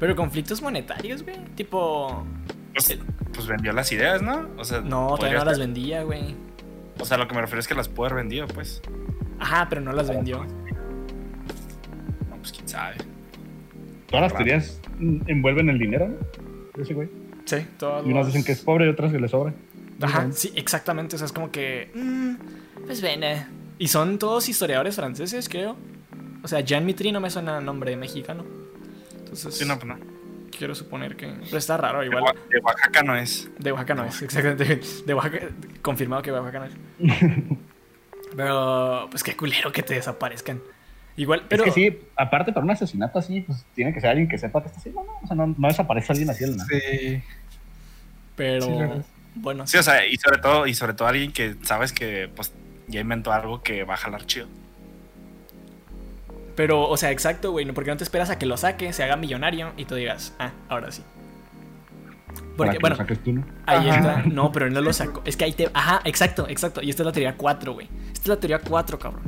Pero 0.00 0.14
conflictos 0.16 0.60
monetarios, 0.60 1.22
güey, 1.22 1.36
tipo... 1.54 2.24
Pues, 2.74 2.90
Eh. 2.90 2.98
pues 3.32 3.46
vendió 3.46 3.72
las 3.72 3.90
ideas, 3.92 4.20
¿no? 4.22 4.48
O 4.58 4.64
sea, 4.64 4.80
No, 4.80 5.14
todavía 5.16 5.38
no 5.38 5.44
las 5.44 5.58
vendía, 5.58 6.02
güey. 6.02 6.34
O 6.98 7.04
sea, 7.04 7.16
lo 7.16 7.26
que 7.28 7.34
me 7.34 7.40
refiero 7.40 7.60
es 7.60 7.68
que 7.68 7.74
las 7.74 7.88
pudo 7.88 8.06
haber 8.06 8.16
vendido, 8.18 8.46
pues. 8.48 8.82
Ajá, 9.38 9.66
pero 9.68 9.80
no 9.80 9.92
las 9.92 10.08
vendió. 10.08 10.44
No, 12.30 12.36
pues 12.36 12.52
quién 12.52 12.68
sabe. 12.68 12.96
Todas 14.08 14.24
las 14.24 14.34
teorías 14.34 14.80
envuelven 15.26 15.70
el 15.70 15.78
dinero, 15.78 16.08
¿no? 16.08 16.82
ese 16.82 16.94
güey. 16.94 17.08
Sí, 17.44 17.56
todos 17.78 18.06
Y 18.06 18.10
unas 18.10 18.26
dicen 18.26 18.42
que 18.44 18.52
es 18.52 18.60
pobre 18.60 18.86
y 18.86 18.88
otras 18.88 19.12
que 19.12 19.18
le 19.20 19.28
sobra. 19.28 19.52
Ajá, 20.00 20.28
sí, 20.32 20.52
exactamente. 20.56 21.16
O 21.16 21.18
sea, 21.18 21.26
es 21.26 21.32
como 21.32 21.50
que. 21.50 21.90
mm, 21.94 22.84
pues 22.86 23.00
ven. 23.00 23.22
eh. 23.24 23.46
Y 23.78 23.88
son 23.88 24.18
todos 24.18 24.48
historiadores 24.48 24.96
franceses, 24.96 25.48
creo. 25.48 25.76
O 26.44 26.48
sea, 26.48 26.60
Jean 26.60 26.86
Mitry 26.86 27.10
no 27.10 27.20
me 27.20 27.30
suena 27.30 27.56
a 27.56 27.60
nombre 27.60 27.96
mexicano. 27.96 28.44
Entonces, 29.18 29.56
Sí, 29.56 29.64
no, 29.64 29.78
pues 29.78 29.86
no. 29.86 29.98
quiero 30.56 30.74
suponer 30.74 31.16
que. 31.16 31.26
Pero 31.26 31.56
está 31.58 31.76
raro, 31.76 32.04
igual. 32.04 32.22
De 32.50 32.58
Oaxaca 32.60 33.02
no 33.02 33.16
es. 33.16 33.50
De 33.58 33.72
Oaxaca 33.72 33.94
no 33.94 34.04
es, 34.04 34.22
exactamente. 34.22 34.80
De 35.06 35.14
Oaxaca, 35.14 35.48
confirmado 35.82 36.22
que 36.22 36.30
de 36.30 36.38
Oaxaca 36.38 36.60
no 36.60 36.64
es. 36.66 36.74
Pero, 38.36 39.06
pues 39.10 39.22
qué 39.22 39.36
culero 39.36 39.72
que 39.72 39.82
te 39.82 39.94
desaparezcan. 39.94 40.60
Igual, 41.16 41.44
pero. 41.48 41.64
es 41.64 41.72
que 41.72 41.90
sí, 41.90 41.98
aparte 42.16 42.52
para 42.52 42.64
un 42.64 42.70
asesinato 42.72 43.20
así, 43.20 43.40
pues 43.42 43.64
tiene 43.74 43.94
que 43.94 44.00
ser 44.00 44.10
alguien 44.10 44.28
que 44.28 44.36
sepa 44.36 44.60
que 44.60 44.66
está 44.66 44.80
haciendo, 44.80 45.04
¿no? 45.04 45.12
O 45.22 45.26
sea, 45.26 45.36
no, 45.36 45.54
no 45.56 45.68
desaparece 45.68 46.12
alguien 46.12 46.30
así 46.30 46.40
de 46.44 46.50
la 46.50 46.56
nada. 46.56 46.68
Sí. 46.68 47.22
Pero. 48.34 48.66
Sí, 48.66 49.02
bueno, 49.36 49.66
Sí, 49.66 49.76
o 49.76 49.82
sea, 49.84 50.04
y 50.06 50.16
sobre 50.16 50.38
todo, 50.38 50.66
y 50.66 50.74
sobre 50.74 50.94
todo 50.94 51.06
alguien 51.06 51.32
que 51.32 51.54
sabes 51.62 51.92
que 51.92 52.28
pues 52.34 52.52
ya 52.88 53.00
inventó 53.00 53.32
algo 53.32 53.62
que 53.62 53.84
va 53.84 53.94
a 53.94 53.98
jalar 53.98 54.26
chido. 54.26 54.48
Pero, 56.56 56.88
o 56.88 56.96
sea, 56.96 57.10
exacto, 57.10 57.50
güey. 57.50 57.64
¿Por 57.72 57.84
qué 57.84 57.90
no 57.90 57.96
te 57.96 58.04
esperas 58.04 58.30
a 58.30 58.38
que 58.38 58.46
lo 58.46 58.56
saque, 58.56 58.92
se 58.92 59.02
haga 59.02 59.16
millonario 59.16 59.72
y 59.76 59.84
tú 59.84 59.94
digas, 59.94 60.34
ah, 60.38 60.52
ahora 60.68 60.92
sí? 60.92 61.02
Porque, 62.56 62.74
que 62.74 62.78
bueno, 62.78 62.96
tú, 62.96 63.32
¿no? 63.32 63.44
ahí 63.66 63.88
Ajá. 63.88 63.98
está. 63.98 64.22
No, 64.26 64.52
pero 64.52 64.66
él 64.66 64.74
no 64.74 64.80
lo 64.80 64.92
sacó. 64.92 65.22
Es 65.24 65.36
que 65.36 65.44
ahí 65.44 65.52
te. 65.52 65.70
Ajá, 65.72 66.00
exacto, 66.04 66.46
exacto. 66.48 66.82
Y 66.82 66.90
esta 66.90 67.02
es 67.02 67.06
la 67.06 67.12
teoría 67.12 67.36
4, 67.36 67.72
güey. 67.74 67.88
Esta 68.12 68.22
es 68.22 68.28
la 68.28 68.36
teoría 68.36 68.58
4, 68.60 68.98
cabrón. 68.98 69.22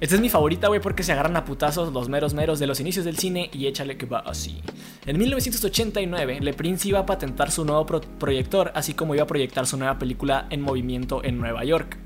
Esta 0.00 0.14
es 0.14 0.20
mi 0.20 0.28
favorita, 0.28 0.68
güey, 0.68 0.80
porque 0.80 1.02
se 1.02 1.12
agarran 1.12 1.36
a 1.36 1.44
putazos 1.44 1.92
los 1.92 2.08
meros 2.08 2.34
meros 2.34 2.58
de 2.58 2.66
los 2.66 2.80
inicios 2.80 3.04
del 3.06 3.16
cine 3.16 3.48
y 3.52 3.66
échale 3.66 3.96
que 3.96 4.04
va 4.06 4.18
así. 4.18 4.60
En 5.06 5.16
1989, 5.18 6.38
Le 6.40 6.52
Prince 6.52 6.88
iba 6.88 6.98
a 7.00 7.06
patentar 7.06 7.50
su 7.50 7.64
nuevo 7.64 7.86
pro- 7.86 8.00
proyector, 8.02 8.72
así 8.74 8.92
como 8.92 9.14
iba 9.14 9.24
a 9.24 9.26
proyectar 9.26 9.66
su 9.66 9.76
nueva 9.78 9.98
película 9.98 10.46
en 10.50 10.60
movimiento 10.60 11.24
en 11.24 11.38
Nueva 11.38 11.64
York. 11.64 11.96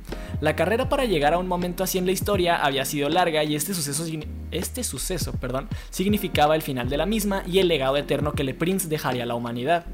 La 0.41 0.55
carrera 0.55 0.89
para 0.89 1.05
llegar 1.05 1.35
a 1.35 1.39
un 1.39 1.49
momento 1.49 1.83
así 1.83 1.99
en 1.99 2.07
la 2.07 2.13
historia 2.13 2.57
había 2.65 2.85
sido 2.85 3.09
larga 3.09 3.43
y 3.45 3.57
este 3.57 3.75
suceso, 3.75 4.05
este 4.53 4.85
suceso 4.85 5.33
perdón, 5.33 5.69
significaba 5.91 6.55
el 6.55 6.63
final 6.63 6.89
de 6.89 6.97
la 6.97 7.07
misma 7.07 7.43
y 7.47 7.59
el 7.59 7.69
legado 7.69 7.97
eterno 7.97 8.33
que 8.33 8.45
Le 8.45 8.55
Prince 8.55 8.89
dejaría 8.89 9.25
a 9.25 9.27
la 9.27 9.35
humanidad. 9.35 9.85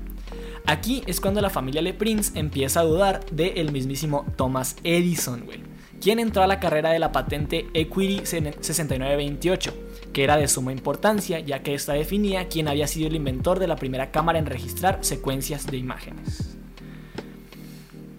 Aquí 0.66 1.02
es 1.06 1.20
cuando 1.20 1.40
la 1.40 1.48
familia 1.50 1.80
Le 1.80 1.94
Prince 1.94 2.38
empieza 2.38 2.80
a 2.80 2.84
dudar 2.84 3.24
del 3.30 3.72
mismísimo 3.72 4.26
Thomas 4.36 4.76
Edison, 4.84 5.44
güey, 5.44 5.60
quien 6.00 6.18
entró 6.18 6.42
a 6.42 6.46
la 6.46 6.60
carrera 6.60 6.90
de 6.90 6.98
la 6.98 7.12
patente 7.12 7.66
Equity 7.74 8.26
6928, 8.26 9.74
que 10.12 10.24
era 10.24 10.36
de 10.36 10.48
suma 10.48 10.72
importancia 10.72 11.40
ya 11.40 11.62
que 11.62 11.74
esta 11.74 11.92
definía 11.94 12.48
quién 12.48 12.68
había 12.68 12.86
sido 12.86 13.08
el 13.08 13.16
inventor 13.16 13.58
de 13.58 13.66
la 13.66 13.76
primera 13.76 14.10
cámara 14.10 14.38
en 14.38 14.46
registrar 14.46 14.98
secuencias 15.02 15.66
de 15.66 15.76
imágenes. 15.76 16.56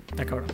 Está 0.10 0.26
cabrón. 0.26 0.48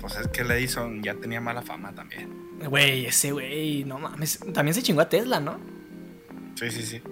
Pues 0.00 0.16
es 0.16 0.28
que 0.28 0.42
el 0.42 0.50
Edison 0.52 1.02
ya 1.02 1.14
tenía 1.14 1.40
mala 1.40 1.62
fama 1.62 1.92
también. 1.92 2.30
Güey, 2.68 3.06
ese 3.06 3.32
güey, 3.32 3.84
no 3.84 3.98
mames. 3.98 4.38
También 4.54 4.74
se 4.74 4.82
chingó 4.82 5.00
a 5.00 5.08
Tesla, 5.08 5.40
¿no? 5.40 5.58
Sí, 6.54 6.70
sí, 6.70 6.82
sí. 6.82 7.02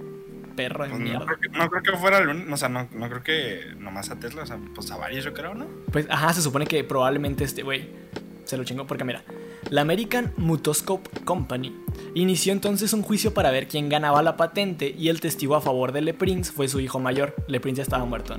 Perro 0.57 0.85
de 0.85 0.91
Pues 0.91 1.01
no, 1.01 1.05
mierda. 1.05 1.27
creo 1.27 1.41
que, 1.41 1.49
no 1.49 1.69
creo 1.69 1.83
que 1.83 1.93
fuera 1.99 2.19
el 2.19 2.29
único, 2.29 2.55
o 2.55 2.57
sea, 2.57 2.69
no, 2.69 2.89
no 2.93 3.09
creo 3.09 3.23
que 3.25 3.75
nomás 3.79 4.11
a 4.11 4.17
Tesla, 4.21 4.45
o 4.45 4.47
sea, 4.47 4.59
pues 4.75 4.89
a 4.93 4.97
varios 4.97 5.25
yo 5.25 5.35
creo, 5.35 5.55
¿no? 5.55 5.67
Pues, 5.91 6.07
ajá, 6.09 6.33
se 6.33 6.43
supone 6.43 6.67
que 6.67 6.85
probablemente 6.85 7.43
este 7.43 7.63
güey 7.65 7.91
se 8.45 8.57
lo 8.57 8.65
chingó 8.65 8.87
porque 8.87 9.05
mira, 9.05 9.23
la 9.71 9.81
American 9.81 10.33
Mutoscope 10.37 11.09
Company 11.25 11.75
inició 12.15 12.53
entonces 12.53 12.93
un 12.93 13.03
juicio 13.03 13.35
para 13.35 13.51
ver 13.51 13.69
quién 13.69 13.89
ganaba 13.89 14.23
la 14.23 14.37
patente 14.37 14.95
y 14.97 15.09
el 15.09 15.21
testigo 15.21 15.57
a 15.57 15.61
favor 15.61 15.93
de 15.93 16.03
Le 16.03 16.15
Prince 16.15 16.53
fue 16.53 16.69
su 16.69 16.81
hijo 16.81 17.01
mayor. 17.01 17.35
Le 17.49 17.61
Prince 17.61 17.79
ya 17.79 17.83
estaba 17.83 18.05
muerto. 18.05 18.37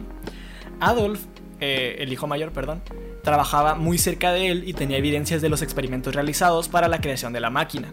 Adolf, 0.80 1.22
eh, 1.60 1.98
el 2.00 2.12
hijo 2.12 2.28
mayor, 2.28 2.52
perdón, 2.52 2.82
trabajaba 3.24 3.76
muy 3.76 3.98
cerca 3.98 4.32
de 4.32 4.52
él 4.52 4.64
y 4.68 4.74
tenía 4.74 4.98
evidencias 4.98 5.42
de 5.42 5.50
los 5.50 5.62
experimentos 5.62 6.14
realizados 6.14 6.70
para 6.70 6.88
la 6.88 7.02
creación 7.02 7.34
de 7.34 7.40
la 7.40 7.50
máquina. 7.50 7.92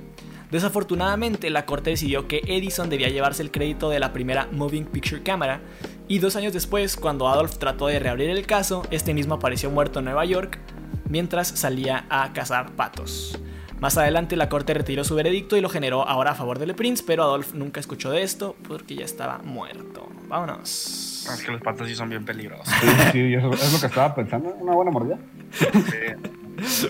Desafortunadamente, 0.51 1.49
la 1.49 1.65
corte 1.65 1.91
decidió 1.91 2.29
que 2.29 2.43
Edison 2.47 2.91
debía 2.91 3.09
llevarse 3.09 3.43
el 3.43 3.51
crédito 3.51 3.89
de 3.89 3.99
la 3.99 4.13
primera 4.13 4.49
Moving 4.53 4.85
Picture 4.85 5.23
Camera, 5.23 5.63
y 6.09 6.19
dos 6.19 6.37
años 6.37 6.53
después, 6.53 6.97
cuando 6.97 7.27
Adolf 7.27 7.57
trató 7.57 7.87
de 7.87 7.99
reabrir 7.99 8.29
el 8.29 8.45
caso, 8.45 8.83
este 8.91 9.15
mismo 9.15 9.37
apareció 9.37 9.71
muerto 9.71 10.01
en 10.01 10.05
Nueva 10.05 10.27
York 10.27 10.59
mientras 11.13 11.47
salía 11.49 12.07
a 12.09 12.33
cazar 12.33 12.73
patos. 12.73 13.39
Más 13.81 13.99
adelante 13.99 14.35
la 14.35 14.49
corte 14.49 14.73
retiró 14.73 15.05
su 15.05 15.15
veredicto 15.15 15.59
y 15.59 15.61
lo 15.61 15.69
generó 15.69 16.09
ahora 16.09 16.31
a 16.31 16.35
favor 16.35 16.59
de 16.59 16.65
Le 16.67 16.73
Prince, 16.73 17.05
pero 17.07 17.23
Adolf 17.25 17.53
nunca 17.53 17.81
escuchó 17.81 18.11
de 18.11 18.23
esto 18.23 18.57
porque 18.67 18.95
ya 18.95 19.05
estaba 19.05 19.39
muerto. 19.45 20.09
Vámonos. 20.29 21.29
Es 21.31 21.43
que 21.45 21.53
los 21.53 21.61
patos 21.61 21.87
sí 21.87 21.95
son 21.95 22.09
bien 22.09 22.25
peligrosos. 22.25 22.67
Sí, 22.81 22.89
sí, 23.13 23.35
eso 23.35 23.53
es 23.53 23.73
lo 23.75 23.81
que 23.81 23.87
estaba 23.87 24.15
pensando. 24.15 24.57
Una 24.59 24.73
buena 24.73 24.91
mordida. 24.91 25.19
Sí. 25.53 25.67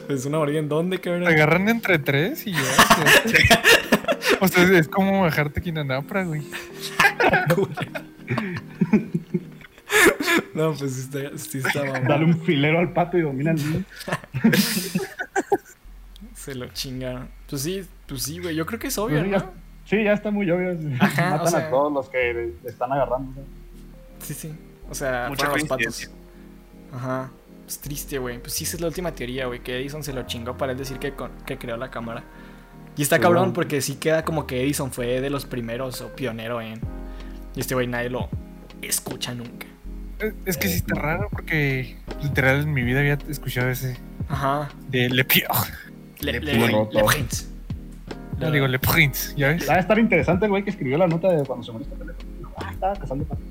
Es 0.08 0.24
una 0.24 0.38
mordida 0.38 0.60
en 0.60 0.68
dónde, 0.68 0.98
Te 0.98 1.02
cabrón. 1.02 1.26
agarran 1.26 1.68
entre 1.68 1.98
tres 1.98 2.46
y 2.46 2.52
ya. 2.52 2.60
ya. 3.26 3.62
o 4.40 4.46
sea, 4.46 4.62
es 4.78 4.86
como 4.86 5.22
bajarte 5.22 5.60
Quinanapra, 5.60 6.24
güey. 6.24 6.42
No, 10.54 10.72
pues 10.74 10.92
sí 10.94 11.00
está, 11.02 11.38
sí 11.38 11.58
está. 11.58 12.00
Dale 12.08 12.24
un 12.26 12.38
filero 12.40 12.78
al 12.78 12.92
pato 12.92 13.16
y 13.18 13.22
domina 13.22 13.52
el 13.52 13.56
niño. 13.56 13.84
Se 16.34 16.54
lo 16.54 16.66
chingaron. 16.68 17.28
Pues 17.48 17.62
sí, 17.62 17.86
pues 18.06 18.22
sí, 18.24 18.38
güey. 18.38 18.54
Yo 18.54 18.66
creo 18.66 18.78
que 18.78 18.88
es 18.88 18.98
obvio, 18.98 19.22
Sí, 19.22 19.28
¿no? 19.28 19.38
ya, 19.38 19.50
sí, 19.86 20.04
ya 20.04 20.12
está 20.12 20.30
muy 20.30 20.50
obvio. 20.50 20.76
Ajá, 21.00 21.30
Matan 21.30 21.46
o 21.46 21.50
sea- 21.50 21.66
a 21.66 21.70
todos 21.70 21.92
los 21.92 22.08
que 22.08 22.52
están 22.64 22.92
agarrando. 22.92 23.32
¿no? 23.40 23.46
Sí, 24.20 24.34
sí. 24.34 24.52
O 24.90 24.94
sea, 24.94 25.26
Mucha 25.28 25.48
los 25.48 25.64
patos. 25.64 26.10
Ajá. 26.92 27.30
Es 27.66 27.78
triste, 27.78 28.18
güey. 28.18 28.38
Pues 28.40 28.52
sí, 28.54 28.64
esa 28.64 28.76
es 28.76 28.80
la 28.80 28.88
última 28.88 29.12
teoría, 29.14 29.46
güey. 29.46 29.60
Que 29.60 29.78
Edison 29.80 30.02
se 30.02 30.12
lo 30.12 30.24
chingó 30.24 30.56
para 30.56 30.72
él 30.72 30.78
decir 30.78 30.98
que, 30.98 31.12
con- 31.12 31.30
que 31.46 31.56
creó 31.58 31.76
la 31.76 31.90
cámara. 31.90 32.24
Y 32.96 33.02
está 33.02 33.16
Sí, 33.16 33.22
cabrón 33.22 33.42
bueno. 33.44 33.54
porque 33.54 33.80
sí 33.80 33.94
queda 33.96 34.24
como 34.24 34.46
que 34.46 34.62
Edison 34.62 34.90
fue 34.92 35.20
de 35.20 35.30
los 35.30 35.46
primeros 35.46 36.00
o 36.02 36.08
pionero 36.14 36.60
en. 36.60 36.80
Y 37.54 37.60
este 37.60 37.74
güey 37.74 37.86
nadie 37.86 38.10
lo 38.10 38.28
escucha 38.82 39.32
nunca. 39.34 39.66
Es- 40.46 40.56
que 40.56 40.68
sí 40.68 40.74
está 40.76 40.94
raro 40.94 41.28
porque 41.30 41.96
literal 42.22 42.60
en 42.62 42.72
mi 42.72 42.82
vida 42.82 43.00
había 43.00 43.18
escuchado 43.28 43.68
ese 43.70 43.96
Ajá. 44.28 44.68
de 44.88 45.08
Le 45.10 45.24
Pio. 45.24 45.46
Le, 46.20 46.32
Le 46.32 46.40
le, 46.40 46.52
le- 46.54 46.88
le 46.92 47.04
Prince. 47.04 47.46
No 48.38 48.50
digo 48.50 48.66
Le 48.66 48.78
Prince, 48.78 49.34
¿ya 49.36 49.48
ves? 49.48 49.68
Va 49.68 49.74
a 49.74 49.78
estar 49.80 49.98
interesante 49.98 50.46
el 50.46 50.50
güey 50.50 50.64
que 50.64 50.70
escribió 50.70 50.98
la 50.98 51.06
nota 51.06 51.28
de 51.30 51.44
cuando 51.44 51.64
se 51.64 51.72
murió 51.72 51.86
este 51.86 51.98
teléfono. 51.98 52.52
Ah, 52.56 52.70
estaba 52.72 52.94
cazando 52.96 53.24
patos. 53.24 53.44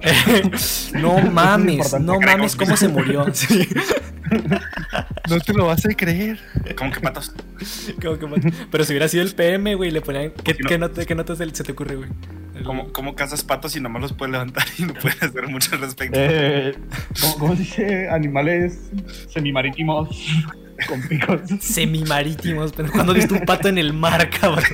no 0.94 1.18
mames, 1.30 1.92
no 2.00 2.18
mames 2.20 2.56
cómo 2.56 2.76
se 2.76 2.88
murió. 2.88 3.26
Sí. 3.34 3.68
No 5.28 5.40
te 5.40 5.52
lo 5.52 5.66
vas 5.66 5.84
a 5.84 5.88
creer. 5.88 6.38
¿Cómo 6.78 6.92
que 6.92 7.00
patos? 7.00 7.32
Como 8.00 8.34
que- 8.36 8.52
pero 8.70 8.84
si 8.84 8.92
hubiera 8.92 9.08
sido 9.08 9.24
el 9.24 9.34
PM, 9.34 9.74
güey, 9.74 9.90
le 9.90 10.00
ponían. 10.00 10.30
¿Qué, 10.44 10.54
Si 10.54 10.62
no- 10.62 10.68
qué 10.92 11.14
notas 11.14 11.38
se 11.38 11.64
te 11.64 11.72
ocurre, 11.72 11.96
güey? 11.96 12.08
¿Cómo, 12.64 12.92
¿Cómo 12.92 13.14
cazas 13.14 13.42
patos 13.42 13.76
y 13.76 13.80
nomás 13.80 14.02
los 14.02 14.12
puedes 14.12 14.32
levantar 14.32 14.64
y 14.78 14.82
no 14.82 14.94
puedes 14.94 15.22
hacer 15.22 15.48
mucho 15.48 15.74
al 15.74 15.80
respecto? 15.82 16.18
Eh, 16.20 16.74
¿cómo, 17.20 17.38
cómo 17.38 17.56
se 17.56 17.62
dice? 17.62 18.08
Animales 18.08 18.90
semimarítimos 19.28 20.08
con 20.88 21.02
picos. 21.02 21.40
Semimarítimos, 21.60 22.72
pero 22.72 22.90
cuando 22.90 23.14
viste 23.14 23.34
un 23.34 23.40
pato 23.40 23.68
en 23.68 23.78
el 23.78 23.92
mar, 23.92 24.28
cabrón. 24.30 24.64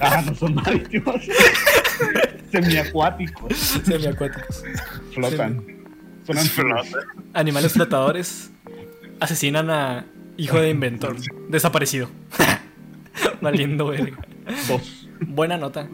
Ah, 0.00 0.22
no 0.24 0.34
son 0.34 0.54
marítimos. 0.54 1.16
Semiacuáticos. 2.52 3.52
Semiacuáticos. 3.84 4.62
Flotan. 5.12 5.64
Son 6.26 6.38
anfibios. 6.38 6.88
Animales 7.32 7.72
flotadores 7.72 8.50
asesinan 9.20 9.70
a 9.70 10.06
hijo 10.36 10.60
de 10.60 10.70
inventor. 10.70 11.16
Desaparecido. 11.48 12.08
Valiendo, 13.40 13.88
verga. 13.88 14.18
Dos. 14.68 15.08
Buena 15.20 15.56
nota. 15.56 15.88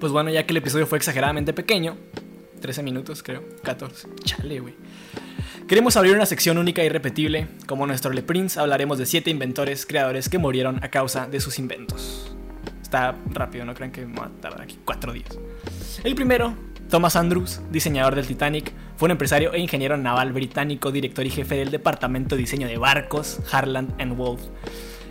Pues 0.00 0.12
bueno, 0.12 0.30
ya 0.30 0.46
que 0.46 0.52
el 0.52 0.58
episodio 0.58 0.86
fue 0.86 0.98
exageradamente 0.98 1.52
pequeño, 1.52 1.96
13 2.60 2.82
minutos 2.84 3.22
creo, 3.22 3.42
14. 3.62 4.08
Chale, 4.24 4.60
güey. 4.60 4.74
Queremos 5.66 5.96
abrir 5.96 6.14
una 6.14 6.24
sección 6.24 6.56
única 6.56 6.82
y 6.82 6.86
irrepetible. 6.86 7.48
Como 7.66 7.86
nuestro 7.86 8.12
Le 8.12 8.22
Prince, 8.22 8.60
hablaremos 8.60 8.98
de 8.98 9.06
7 9.06 9.28
inventores, 9.28 9.86
creadores 9.86 10.28
que 10.28 10.38
murieron 10.38 10.82
a 10.84 10.88
causa 10.88 11.26
de 11.26 11.40
sus 11.40 11.58
inventos. 11.58 12.32
Está 12.80 13.16
rápido, 13.30 13.64
no 13.64 13.74
crean 13.74 13.90
que 13.90 14.06
me 14.06 14.18
va 14.18 14.26
a 14.26 14.40
tardar 14.40 14.62
aquí 14.62 14.78
4 14.84 15.12
días. 15.12 15.38
El 16.04 16.14
primero, 16.14 16.54
Thomas 16.88 17.16
Andrews, 17.16 17.60
diseñador 17.70 18.14
del 18.14 18.26
Titanic, 18.26 18.72
fue 18.96 19.06
un 19.06 19.10
empresario 19.10 19.52
e 19.52 19.58
ingeniero 19.58 19.96
naval 19.96 20.32
británico, 20.32 20.92
director 20.92 21.26
y 21.26 21.30
jefe 21.30 21.56
del 21.56 21.70
departamento 21.70 22.36
de 22.36 22.42
diseño 22.42 22.68
de 22.68 22.78
barcos, 22.78 23.40
Harland 23.52 24.00
and 24.00 24.16
Wolff. 24.16 24.42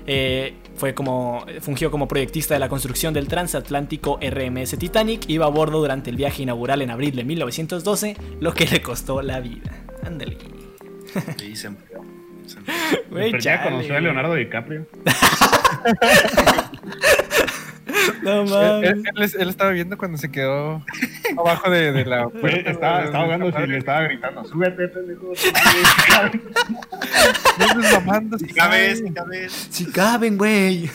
Eh, 0.09 0.55
fue 0.75 0.93
como, 0.93 1.45
fungió 1.59 1.91
como 1.91 2.07
proyectista 2.07 2.53
de 2.53 2.61
la 2.61 2.69
construcción 2.69 3.13
del 3.13 3.27
transatlántico 3.27 4.19
RMS 4.21 4.77
Titanic. 4.77 5.29
Iba 5.29 5.45
a 5.45 5.49
bordo 5.49 5.79
durante 5.79 6.09
el 6.09 6.15
viaje 6.15 6.43
inaugural 6.43 6.81
en 6.81 6.91
abril 6.91 7.13
de 7.15 7.25
1912, 7.25 8.15
lo 8.39 8.53
que 8.53 8.65
le 8.65 8.81
costó 8.81 9.21
la 9.21 9.41
vida. 9.41 9.69
Ándale. 10.03 10.37
Sí, 11.37 11.55
se 11.55 11.69
murió. 11.69 12.01
Se 12.45 12.59
murió. 12.59 12.75
Pero 13.13 13.39
ya 13.39 13.63
conoció 13.63 13.97
a. 13.97 13.99
Leonardo 13.99 14.35
DiCaprio. 14.35 14.87
No 18.23 18.41
Él, 18.43 18.49
mames. 18.49 18.89
él- 18.91 19.03
él- 19.15 19.31
él 19.41 19.49
estaba 19.49 19.71
viendo 19.71 19.97
cuando 19.97 20.17
se 20.17 20.29
quedó 20.31 20.83
abajo 21.37 21.69
de, 21.69 21.91
de 21.91 22.05
la 22.05 22.27
puerta. 22.29 22.69
estaba, 22.71 23.03
estaba 23.03 23.23
ahogando 23.23 23.47
y 23.63 23.67
le 23.67 23.77
estaba 23.77 24.01
gritando, 24.03 24.45
súbete, 24.45 24.87
pendejo. 24.87 25.33
No 27.57 28.37
Si 28.37 28.47
cabes, 28.53 28.53
cabe. 28.53 28.95
si 28.95 29.13
cabes. 29.13 29.67
Si 29.71 29.85
caben, 29.85 30.37
güey. 30.37 30.89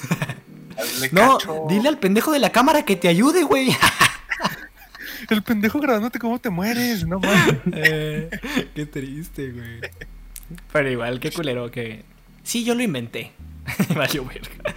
No, 1.12 1.38
cacho. 1.38 1.66
dile 1.68 1.88
al 1.88 1.98
pendejo 1.98 2.32
de 2.32 2.38
la 2.38 2.50
cámara 2.50 2.82
que 2.84 2.96
te 2.96 3.08
ayude, 3.08 3.42
güey. 3.44 3.74
El 5.30 5.42
pendejo 5.42 5.80
grabándote 5.80 6.18
cómo 6.18 6.38
te 6.40 6.50
mueres, 6.50 7.06
no 7.06 7.18
mames. 7.20 7.56
Eh, 7.72 8.28
qué 8.74 8.86
triste, 8.86 9.50
güey. 9.50 9.80
Pero 10.72 10.90
igual, 10.90 11.20
qué 11.20 11.30
culero 11.30 11.70
que. 11.70 12.04
Sí, 12.42 12.64
yo 12.64 12.74
lo 12.74 12.82
inventé. 12.82 13.32
Valió 13.94 14.24
verga. 14.24 14.74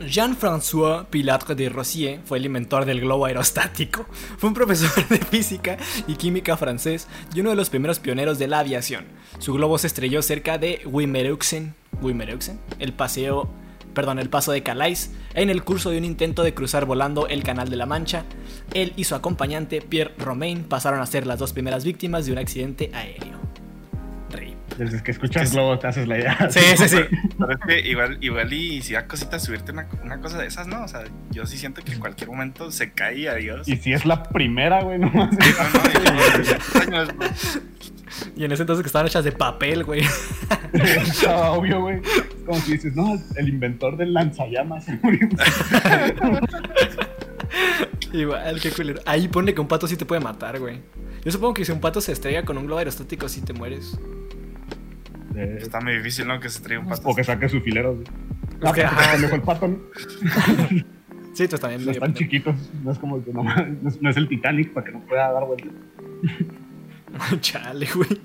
Jean-François 0.00 1.06
Pilatre 1.06 1.54
de 1.54 1.68
Rossier 1.68 2.20
fue 2.24 2.38
el 2.38 2.46
inventor 2.46 2.84
del 2.84 3.00
globo 3.00 3.26
aerostático. 3.26 4.06
Fue 4.38 4.48
un 4.48 4.54
profesor 4.54 4.90
de 5.08 5.18
física 5.18 5.76
y 6.06 6.16
química 6.16 6.56
francés 6.56 7.08
y 7.34 7.40
uno 7.40 7.50
de 7.50 7.56
los 7.56 7.70
primeros 7.70 7.98
pioneros 7.98 8.38
de 8.38 8.46
la 8.46 8.58
aviación. 8.58 9.06
Su 9.38 9.54
globo 9.54 9.78
se 9.78 9.86
estrelló 9.86 10.22
cerca 10.22 10.58
de 10.58 10.82
Wimereuxen, 10.84 11.74
Wimereuxen, 12.02 12.60
el 12.78 12.92
paseo, 12.92 13.48
perdón, 13.94 14.18
el 14.18 14.28
paso 14.28 14.52
de 14.52 14.62
Calais, 14.62 15.12
en 15.34 15.48
el 15.48 15.64
curso 15.64 15.90
de 15.90 15.98
un 15.98 16.04
intento 16.04 16.42
de 16.42 16.54
cruzar 16.54 16.84
volando 16.84 17.26
el 17.28 17.42
Canal 17.42 17.70
de 17.70 17.76
la 17.76 17.86
Mancha. 17.86 18.24
Él 18.74 18.92
y 18.96 19.04
su 19.04 19.14
acompañante 19.14 19.80
Pierre 19.80 20.14
Romain 20.18 20.64
pasaron 20.64 21.00
a 21.00 21.06
ser 21.06 21.26
las 21.26 21.38
dos 21.38 21.52
primeras 21.52 21.84
víctimas 21.84 22.26
de 22.26 22.32
un 22.32 22.38
accidente 22.38 22.90
aéreo. 22.92 23.35
Desde 24.78 25.02
que 25.02 25.10
escuchas 25.12 25.52
globo 25.52 25.78
te 25.78 25.86
haces 25.86 26.06
la 26.06 26.18
idea. 26.18 26.50
Sí, 26.50 26.60
sí, 26.76 26.88
sí. 26.88 26.98
Pero 27.38 27.52
es 27.52 27.58
que 27.66 27.80
igual, 27.88 28.18
igual 28.20 28.52
y 28.52 28.82
si 28.82 28.92
da 28.92 29.06
cosita 29.06 29.38
subirte 29.38 29.72
una, 29.72 29.88
una 30.04 30.20
cosa 30.20 30.38
de 30.38 30.46
esas, 30.46 30.66
¿no? 30.66 30.84
O 30.84 30.88
sea, 30.88 31.04
yo 31.30 31.46
sí 31.46 31.56
siento 31.56 31.82
que 31.82 31.92
en 31.92 32.00
cualquier 32.00 32.28
momento 32.30 32.70
se 32.70 32.92
cae 32.92 33.20
y 33.20 33.26
adiós. 33.26 33.66
Y 33.68 33.76
si 33.76 33.92
es 33.94 34.04
la 34.04 34.22
primera, 34.22 34.82
güey. 34.82 34.98
No, 34.98 35.10
no, 35.14 35.30
y- 38.36 38.44
en 38.44 38.52
ese 38.52 38.62
entonces 38.62 38.82
que 38.82 38.86
estaban 38.86 39.06
hechas 39.06 39.24
de 39.24 39.32
papel, 39.32 39.84
güey. 39.84 40.02
Estaba 40.72 41.52
obvio, 41.52 41.80
güey. 41.80 42.00
Como 42.44 42.60
si 42.60 42.72
dices, 42.72 42.94
no, 42.94 43.20
el 43.36 43.48
inventor 43.48 43.96
del 43.96 44.12
lanzallamas 44.14 44.84
se 44.84 44.98
murió. 45.02 45.28
Igual, 48.12 48.60
qué 48.60 48.70
culero. 48.70 49.00
Ahí 49.04 49.28
pone 49.28 49.54
que 49.54 49.60
un 49.60 49.68
pato 49.68 49.86
sí 49.86 49.96
te 49.96 50.04
puede 50.06 50.20
matar, 50.20 50.58
güey. 50.58 50.80
Yo 51.24 51.32
supongo 51.32 51.54
que 51.54 51.64
si 51.64 51.72
un 51.72 51.80
pato 51.80 52.00
se 52.00 52.12
estrella 52.12 52.44
con 52.44 52.56
un 52.56 52.66
globo 52.66 52.78
aerostático, 52.78 53.28
sí 53.28 53.40
te 53.42 53.52
mueres. 53.52 53.98
Eh, 55.36 55.58
Está 55.60 55.80
muy 55.80 55.94
difícil, 55.96 56.26
¿no? 56.26 56.40
Que 56.40 56.48
se 56.48 56.60
traiga 56.62 56.82
un 56.82 56.88
pato. 56.88 57.08
o 57.08 57.14
que 57.14 57.22
saque 57.24 57.48
su 57.48 57.60
filero. 57.60 57.94
güey. 57.94 58.06
Es 58.62 58.72
que, 58.72 58.84
ajá. 58.84 59.12
pendejo, 59.12 59.34
el 59.34 59.42
pato 59.42 59.68
no, 59.68 59.78
Sí, 61.34 61.46
tú 61.48 61.58
también. 61.58 61.80
no 61.82 61.86
medio 61.86 61.92
están 61.92 62.12
pendejo. 62.14 62.18
chiquitos. 62.18 62.56
No 62.82 62.92
es 62.92 62.98
como 62.98 63.22
que 63.22 63.32
no, 63.32 63.42
no 63.82 63.88
es, 63.88 64.00
no 64.00 64.10
es 64.10 64.16
el 64.16 64.28
Titanic 64.28 64.72
para 64.72 64.86
que 64.86 64.92
no 64.92 65.00
pueda 65.00 65.30
dar 65.32 65.44
vueltas. 65.44 65.72
Chale, 67.40 67.86
güey. 67.94 68.20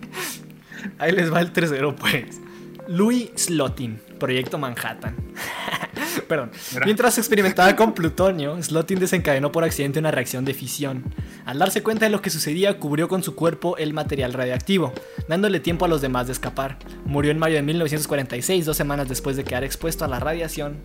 Ahí 0.98 1.12
les 1.12 1.32
va 1.32 1.42
el 1.42 1.52
tercero, 1.52 1.96
pues. 1.96 2.42
Louis 2.88 3.30
Slotin, 3.36 4.00
Proyecto 4.20 4.58
Manhattan. 4.58 5.16
Perdón. 6.28 6.52
Mientras 6.86 7.18
experimentaba 7.18 7.76
con 7.76 7.94
plutonio, 7.94 8.62
Slotin 8.62 9.00
desencadenó 9.00 9.52
por 9.52 9.64
accidente 9.64 10.00
una 10.00 10.12
reacción 10.12 10.46
de 10.46 10.54
fisión. 10.54 11.04
Al 11.46 11.60
darse 11.60 11.84
cuenta 11.84 12.06
de 12.06 12.12
lo 12.12 12.22
que 12.22 12.30
sucedía, 12.30 12.80
cubrió 12.80 13.08
con 13.08 13.24
su 13.24 13.36
cuerpo 13.36 13.78
el 13.78 13.94
material 13.94 14.34
radiactivo, 14.34 14.94
dándole 15.28 15.60
tiempo 15.60 15.86
a 15.86 15.88
los 15.88 16.02
demás 16.02 16.28
de 16.28 16.34
escapar. 16.34 16.78
Murió 17.06 17.32
en 17.32 17.40
mayo 17.40 17.56
de 17.56 17.62
1946, 17.64 18.66
dos 18.66 18.78
semanas 18.78 19.08
después 19.10 19.38
de 19.38 19.44
quedar 19.44 19.64
expuesto 19.64 20.06
a 20.06 20.08
la 20.08 20.20
radiación. 20.20 20.78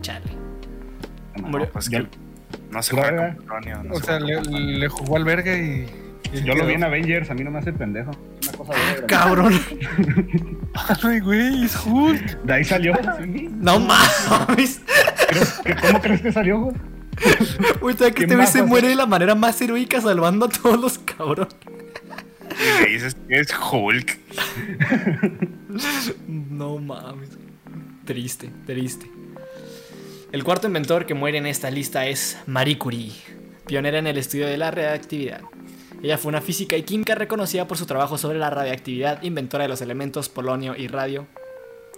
Chale. 0.00 0.26
No, 1.36 1.48
Murió. 1.48 1.70
Pues 1.72 1.88
que 1.88 2.06
no 2.70 2.82
se 2.82 2.94
juega 2.94 3.10
eh. 3.10 3.36
con 3.36 3.36
plutonio. 3.36 3.82
no 3.84 3.94
O 3.94 3.98
se 3.98 4.04
sea, 4.04 4.20
le, 4.20 4.40
le 4.42 4.88
jugó 4.88 5.16
al 5.16 5.24
verga 5.24 5.56
y. 5.56 5.86
yo 6.44 6.54
lo 6.54 6.66
vi 6.66 6.74
en. 6.74 6.84
Avengers, 6.84 7.30
a 7.30 7.34
mí 7.34 7.42
no 7.44 7.50
me 7.50 7.58
hace 7.58 7.72
pendejo. 7.72 8.10
Una 8.42 8.52
cosa 8.52 8.72
de 8.74 9.06
Cabrón. 9.06 9.60
Ay, 11.02 11.20
güey, 11.20 11.64
es 11.64 11.76
Hulk. 11.86 12.42
De 12.42 12.52
ahí 12.52 12.64
salió. 12.64 12.94
sí. 13.22 13.48
No 13.58 13.80
mames. 13.80 14.82
¿Cómo 15.86 16.00
crees 16.00 16.20
que 16.22 16.32
salió, 16.32 16.60
güey? 16.60 16.76
Uy, 17.80 17.94
¿sabes 17.94 18.14
que 18.14 18.18
¿Qué 18.18 18.22
este 18.24 18.36
güey 18.36 18.46
se 18.46 18.62
muere 18.62 18.88
de 18.88 18.94
la 18.94 19.06
manera 19.06 19.34
más 19.34 19.60
heroica 19.60 20.00
salvando 20.00 20.46
a 20.46 20.48
todos 20.48 20.78
los 20.78 20.98
cabrones. 20.98 21.54
Y 22.50 22.82
le 22.84 22.90
dices 22.90 23.16
que 23.28 23.40
es 23.40 23.48
Hulk. 23.72 24.18
No 26.26 26.78
mames. 26.78 27.30
Triste, 28.04 28.50
triste. 28.66 29.10
El 30.32 30.44
cuarto 30.44 30.66
inventor 30.66 31.06
que 31.06 31.14
muere 31.14 31.38
en 31.38 31.46
esta 31.46 31.70
lista 31.70 32.06
es 32.06 32.38
Marie 32.46 32.78
Curie, 32.78 33.12
pionera 33.66 33.98
en 33.98 34.06
el 34.06 34.18
estudio 34.18 34.46
de 34.46 34.56
la 34.58 34.70
radioactividad. 34.70 35.40
Ella 36.02 36.16
fue 36.16 36.28
una 36.28 36.40
física 36.40 36.76
y 36.76 36.82
química 36.82 37.14
reconocida 37.14 37.66
por 37.66 37.76
su 37.76 37.86
trabajo 37.86 38.18
sobre 38.18 38.38
la 38.38 38.50
radioactividad, 38.50 39.22
inventora 39.22 39.64
de 39.64 39.68
los 39.68 39.80
elementos 39.80 40.28
polonio 40.28 40.76
y 40.76 40.86
radio. 40.86 41.26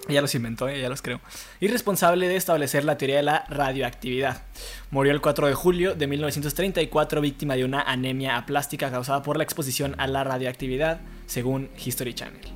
Ella 0.08 0.22
los 0.22 0.34
inventó, 0.34 0.68
ella 0.68 0.88
los 0.88 1.02
creó. 1.02 1.20
Y 1.60 1.68
responsable 1.68 2.26
de 2.26 2.36
establecer 2.36 2.84
la 2.84 2.96
teoría 2.96 3.16
de 3.16 3.22
la 3.22 3.44
radioactividad. 3.48 4.42
Murió 4.90 5.12
el 5.12 5.20
4 5.20 5.48
de 5.48 5.54
julio 5.54 5.94
de 5.94 6.06
1934 6.06 7.20
víctima 7.20 7.54
de 7.54 7.64
una 7.64 7.82
anemia 7.82 8.38
aplástica 8.38 8.90
causada 8.90 9.22
por 9.22 9.36
la 9.36 9.44
exposición 9.44 9.94
a 9.98 10.06
la 10.06 10.24
radioactividad, 10.24 11.00
según 11.26 11.68
History 11.84 12.14
Channel. 12.14 12.40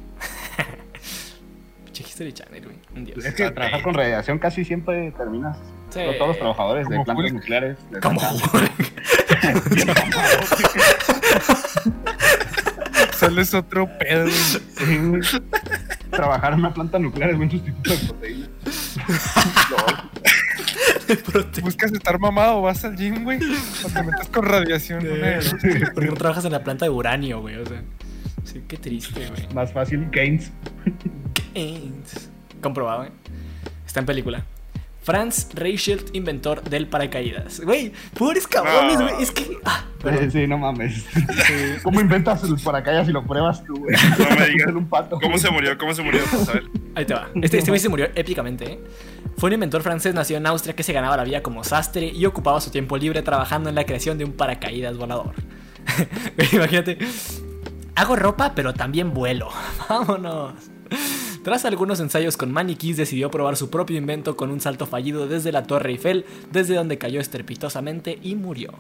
Che, 1.92 2.02
History 2.02 2.33
Channel, 2.33 2.64
güey. 2.64 2.76
Un 2.96 3.04
dios. 3.04 3.24
Es 3.24 3.35
que 3.35 3.48
trabajar 3.52 3.83
con 3.83 3.94
radiación 3.94 4.40
casi 4.40 4.64
siempre 4.64 5.12
terminas. 5.12 5.59
Sí. 5.90 6.00
Todos 6.18 6.28
los 6.28 6.38
trabajadores 6.38 6.88
de 6.88 7.04
plantas 7.04 7.33
nucleares. 7.33 7.78
Como 8.02 8.20
Solo 13.18 13.40
es 13.40 13.54
otro 13.54 13.88
pedo. 13.98 14.22
güey. 14.24 14.35
Sí, 14.35 14.96
güey. 14.98 15.20
Trabajar 16.11 16.52
en 16.52 16.59
una 16.61 16.74
planta 16.74 16.98
nuclear 16.98 17.30
es 17.30 17.37
buen 17.37 17.50
sustituto 17.50 17.90
de 17.90 17.96
proteína. 17.98 18.46
Prote- 21.26 21.62
Buscas 21.62 21.92
estar 21.92 22.18
mamado, 22.18 22.62
vas 22.62 22.85
al 22.85 22.96
gym, 22.96 23.24
güey. 23.24 23.38
O 23.85 23.88
te 23.88 24.02
metes 24.02 24.28
con 24.28 24.44
radiación. 24.44 25.04
dos. 25.04 25.54
Porque 25.94 26.09
no 26.09 26.14
trabajas 26.14 26.44
en 26.44 26.52
la 26.52 26.64
planta 26.64 26.85
de 26.87 26.90
uranio, 26.90 27.40
güey. 27.40 27.57
O 27.57 27.66
sea, 27.66 27.83
sí, 28.44 28.62
qué 28.66 28.76
triste, 28.76 29.28
güey. 29.28 29.48
Más 29.54 29.72
fácil, 29.72 30.09
Gaines. 30.11 30.50
Gaines. 31.54 32.30
Comprobado, 32.62 33.04
¿eh? 33.04 33.12
Está 33.87 34.00
en 34.00 34.07
película. 34.07 34.44
Franz 35.04 35.48
Reichelt, 35.52 36.14
inventor 36.16 36.62
del 36.62 36.88
paracaídas. 36.88 37.60
Güey, 37.60 37.92
pobres 38.18 38.46
cabrones, 38.48 39.00
güey. 39.00 39.22
Es 39.22 39.30
que. 39.30 39.58
Ah, 39.64 39.84
Sí, 40.30 40.46
no 40.46 40.58
mames. 40.58 41.04
¿Cómo 41.82 42.00
inventas 42.00 42.42
el 42.44 42.56
paracaídas 42.56 43.08
y 43.08 43.12
lo 43.12 43.24
pruebas 43.24 43.64
tú, 43.64 43.74
güey? 43.74 43.96
No 44.18 44.36
me 44.36 44.46
digas. 44.48 44.74
Un 44.74 44.88
pato. 44.88 45.18
¿Cómo 45.20 45.38
se 45.38 45.50
murió? 45.50 45.76
¿Cómo 45.78 45.94
se 45.94 46.02
murió? 46.02 46.20
Ahí 46.94 47.04
te 47.04 47.14
va. 47.14 47.28
Este, 47.40 47.58
este 47.58 47.70
güey 47.70 47.80
se 47.80 47.88
murió 47.88 48.08
épicamente, 48.14 48.64
¿eh? 48.72 48.80
Fue 49.36 49.48
un 49.48 49.54
inventor 49.54 49.82
francés 49.82 50.14
nacido 50.14 50.38
en 50.38 50.46
Austria 50.46 50.74
que 50.74 50.82
se 50.82 50.92
ganaba 50.92 51.16
la 51.16 51.24
vida 51.24 51.42
como 51.42 51.64
sastre 51.64 52.06
y 52.06 52.24
ocupaba 52.26 52.60
su 52.60 52.70
tiempo 52.70 52.96
libre 52.96 53.22
trabajando 53.22 53.68
en 53.68 53.74
la 53.74 53.84
creación 53.84 54.16
de 54.18 54.24
un 54.24 54.32
paracaídas 54.32 54.96
volador. 54.96 55.34
Imagínate. 56.52 56.98
Hago 57.94 58.16
ropa, 58.16 58.52
pero 58.54 58.74
también 58.74 59.12
vuelo. 59.12 59.48
Vámonos. 59.88 60.54
Tras 61.44 61.64
algunos 61.66 62.00
ensayos 62.00 62.37
con 62.37 62.50
maniquís, 62.50 62.96
decidió 62.96 63.30
probar 63.30 63.57
su 63.57 63.70
propio 63.70 63.96
invento 63.98 64.35
con 64.37 64.50
un 64.50 64.61
salto 64.61 64.87
fallido 64.87 65.28
desde 65.28 65.52
la 65.52 65.62
Torre 65.64 65.90
Eiffel, 65.90 66.24
desde 66.50 66.74
donde 66.74 66.98
cayó 66.98 67.20
estrepitosamente 67.20 68.18
y 68.22 68.35
murió. 68.35 68.72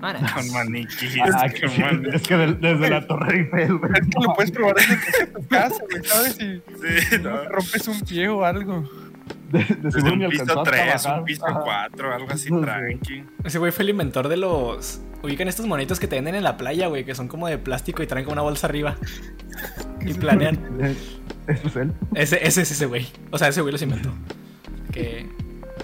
Con 0.00 0.50
maniquí. 0.52 1.06
Ah, 1.34 1.48
Qué 1.48 1.60
que- 1.68 1.80
mal. 1.80 2.06
es 2.14 2.22
que 2.22 2.36
del- 2.36 2.60
desde 2.60 2.88
la 2.88 3.06
Torre 3.06 3.38
Eiffel, 3.40 3.76
güey. 3.78 3.92
Es 3.92 4.00
que 4.06 4.20
lo 4.26 4.34
puedes 4.34 4.50
probar 4.52 4.76
desde 4.76 5.26
tu 5.26 5.46
casa, 5.48 5.82
güey, 5.90 6.04
¿sabes? 6.04 6.34
Si 6.34 6.62
Sí, 7.10 7.16
no. 7.22 7.44
rompes 7.50 7.88
un 7.88 8.00
pie 8.02 8.28
o 8.28 8.44
algo. 8.44 8.88
De, 9.48 9.58
de 9.60 9.76
Desde 9.80 10.10
un 10.12 10.28
piso 10.28 10.42
alcanzó 10.42 10.60
a 10.60 10.64
3, 10.64 10.82
trabajar. 10.82 11.18
un 11.20 11.24
piso 11.24 11.46
Ajá. 11.46 11.60
4, 11.90 12.14
algo 12.14 12.28
así 12.30 12.50
No 12.50 12.60
tranqui. 12.60 13.24
Ese 13.44 13.58
güey 13.58 13.72
fue 13.72 13.82
el 13.84 13.90
inventor 13.90 14.28
de 14.28 14.36
los. 14.36 15.00
Ubican 15.22 15.48
estos 15.48 15.66
monitos 15.66 15.98
que 15.98 16.06
te 16.06 16.16
venden 16.16 16.34
en 16.34 16.44
la 16.44 16.56
playa, 16.56 16.86
güey, 16.88 17.04
que 17.04 17.14
son 17.14 17.28
como 17.28 17.48
de 17.48 17.58
plástico 17.58 18.02
y 18.02 18.06
traen 18.06 18.24
como 18.24 18.34
una 18.34 18.42
bolsa 18.42 18.66
arriba. 18.66 18.96
Y 20.00 20.14
planean. 20.14 20.58
Eso 21.48 21.66
es 21.68 21.76
él. 21.76 21.92
Ese, 22.14 22.46
ese 22.46 22.62
es 22.62 22.70
ese 22.70 22.86
güey. 22.86 23.08
O 23.32 23.38
sea, 23.38 23.48
ese 23.48 23.60
güey 23.62 23.72
los 23.72 23.82
inventó. 23.82 24.12
Que. 24.92 25.26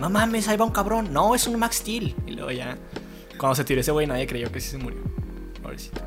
No 0.00 0.09
mames, 0.09 0.46
ahí 0.48 0.57
va 0.57 0.64
un 0.64 0.70
cabrón. 0.70 1.12
No, 1.12 1.35
es 1.35 1.48
un 1.48 1.59
Max 1.59 1.77
Steel. 1.77 2.14
Y 2.27 2.33
luego 2.33 2.53
ya. 2.53 2.79
Cuando 3.38 3.57
se 3.57 3.64
tiró 3.64 3.81
ese 3.81 3.90
güey, 3.90 4.07
nadie 4.07 4.27
creyó 4.29 4.53
que 4.53 4.61
sí 4.61 4.70
se 4.70 4.79
murió. 4.79 5.00
Pobrecito. 5.62 6.00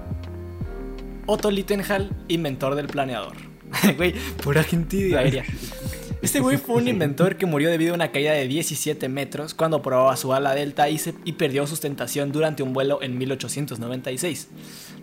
Otto 1.26 1.52
Littenhall, 1.52 2.10
inventor 2.30 2.76
del 2.76 2.88
planeador. 2.88 3.36
Güey, 3.98 4.14
pura 4.42 4.64
gente 4.64 4.96
de 4.96 5.18
aérea. 5.18 5.44
Este 6.22 6.40
güey 6.40 6.58
fue 6.58 6.76
un 6.78 6.88
inventor 6.88 7.36
que 7.38 7.46
murió 7.46 7.70
debido 7.70 7.92
a 7.94 7.96
una 7.96 8.12
caída 8.12 8.32
de 8.34 8.48
17 8.48 9.08
metros 9.08 9.54
cuando 9.54 9.82
probaba 9.84 10.16
su 10.18 10.34
ala 10.34 10.54
delta 10.56 10.90
y, 10.90 10.98
se- 10.98 11.14
y 11.26 11.34
perdió 11.34 11.68
sustentación 11.68 12.32
durante 12.32 12.64
un 12.64 12.74
vuelo 12.74 13.02
en 13.04 13.18
1896. 13.18 14.50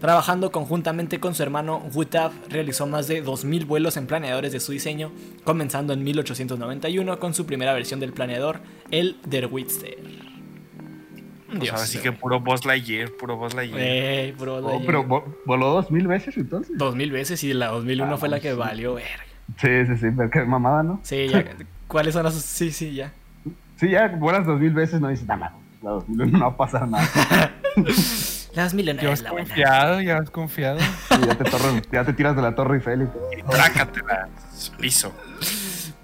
Trabajando 0.01 0.51
conjuntamente 0.51 1.21
con 1.21 1.35
su 1.35 1.43
hermano 1.43 1.83
Gutav, 1.93 2.33
realizó 2.51 2.87
más 2.87 3.07
de 3.07 3.25
2.000 3.25 3.65
vuelos 3.65 3.97
en 3.97 4.07
planeadores 4.07 4.53
de 4.53 4.61
su 4.61 4.73
diseño, 4.73 5.13
comenzando 5.45 5.93
en 5.93 6.03
1891 6.03 7.19
con 7.21 7.33
su 7.33 7.47
primera 7.47 7.73
versión 7.75 8.01
del 8.01 8.13
planeador, 8.13 8.61
el 8.91 9.17
Der 9.25 9.47
Witster. 9.47 9.97
Pues 11.47 11.61
Dios. 11.61 11.75
ahora 11.75 11.87
sí 11.87 11.99
que 12.01 12.11
puro 12.11 12.41
Buzz 12.41 12.65
Lightyear, 12.67 13.11
puro 13.13 13.37
Buzz 13.37 13.55
Lightyear. 13.55 13.81
Eh, 13.81 14.35
bro, 14.37 14.57
Oh, 14.57 14.83
pero 14.85 15.05
vo- 15.07 15.37
voló 15.47 15.71
dos 15.71 15.91
mil 15.93 16.09
veces 16.09 16.37
entonces. 16.37 16.77
Dos 16.77 16.97
mil 16.97 17.13
veces 17.13 17.45
y 17.45 17.53
la 17.55 17.69
2001 17.69 18.15
Ah, 18.15 18.19
fue 18.19 18.29
la 18.29 18.41
que 18.41 18.51
sí. 18.51 18.57
valió 18.59 18.95
verga. 18.95 19.23
Sí, 19.59 19.87
sí, 19.87 19.97
sí, 19.97 20.07
pero 20.17 20.31
qué 20.31 20.45
mamada, 20.45 20.83
¿no? 20.83 21.01
Sí, 21.03 21.29
ya. 21.29 21.45
¿Cuáles 21.87 22.15
son 22.15 22.25
las.? 22.25 22.35
Sí, 22.35 22.71
sí, 22.73 22.95
ya. 22.95 23.13
Sí, 23.77 23.91
ya 23.91 24.09
vuelas 24.09 24.47
dos 24.47 24.61
mil 24.61 24.73
veces, 24.73 25.01
no 25.01 25.09
dices, 25.09 25.27
nada, 25.27 25.53
la 25.83 25.91
2001 25.91 26.39
no 26.39 26.45
va 26.47 26.51
a 26.53 26.57
pasar 26.57 26.89
nada. 26.89 27.07
Las 28.55 28.71
Ya 28.71 28.77
millones 28.77 29.05
vas 29.05 29.23
la 29.23 29.33
buena. 29.33 29.49
confiado, 29.49 30.01
ya 30.01 30.21
vas 30.21 30.31
confiado. 30.31 30.79
Sí, 30.79 31.17
ya, 31.27 31.35
te 31.37 31.45
torre- 31.45 31.83
ya 31.91 32.05
te 32.05 32.13
tiras 32.13 32.37
de 32.37 32.43
la 32.43 32.55
Torre 32.55 32.77
Eiffel 32.77 33.03
y 33.03 33.07
todo. 33.07 33.31
Y 33.37 33.43
trácatela, 33.43 34.29
piso. 34.79 35.13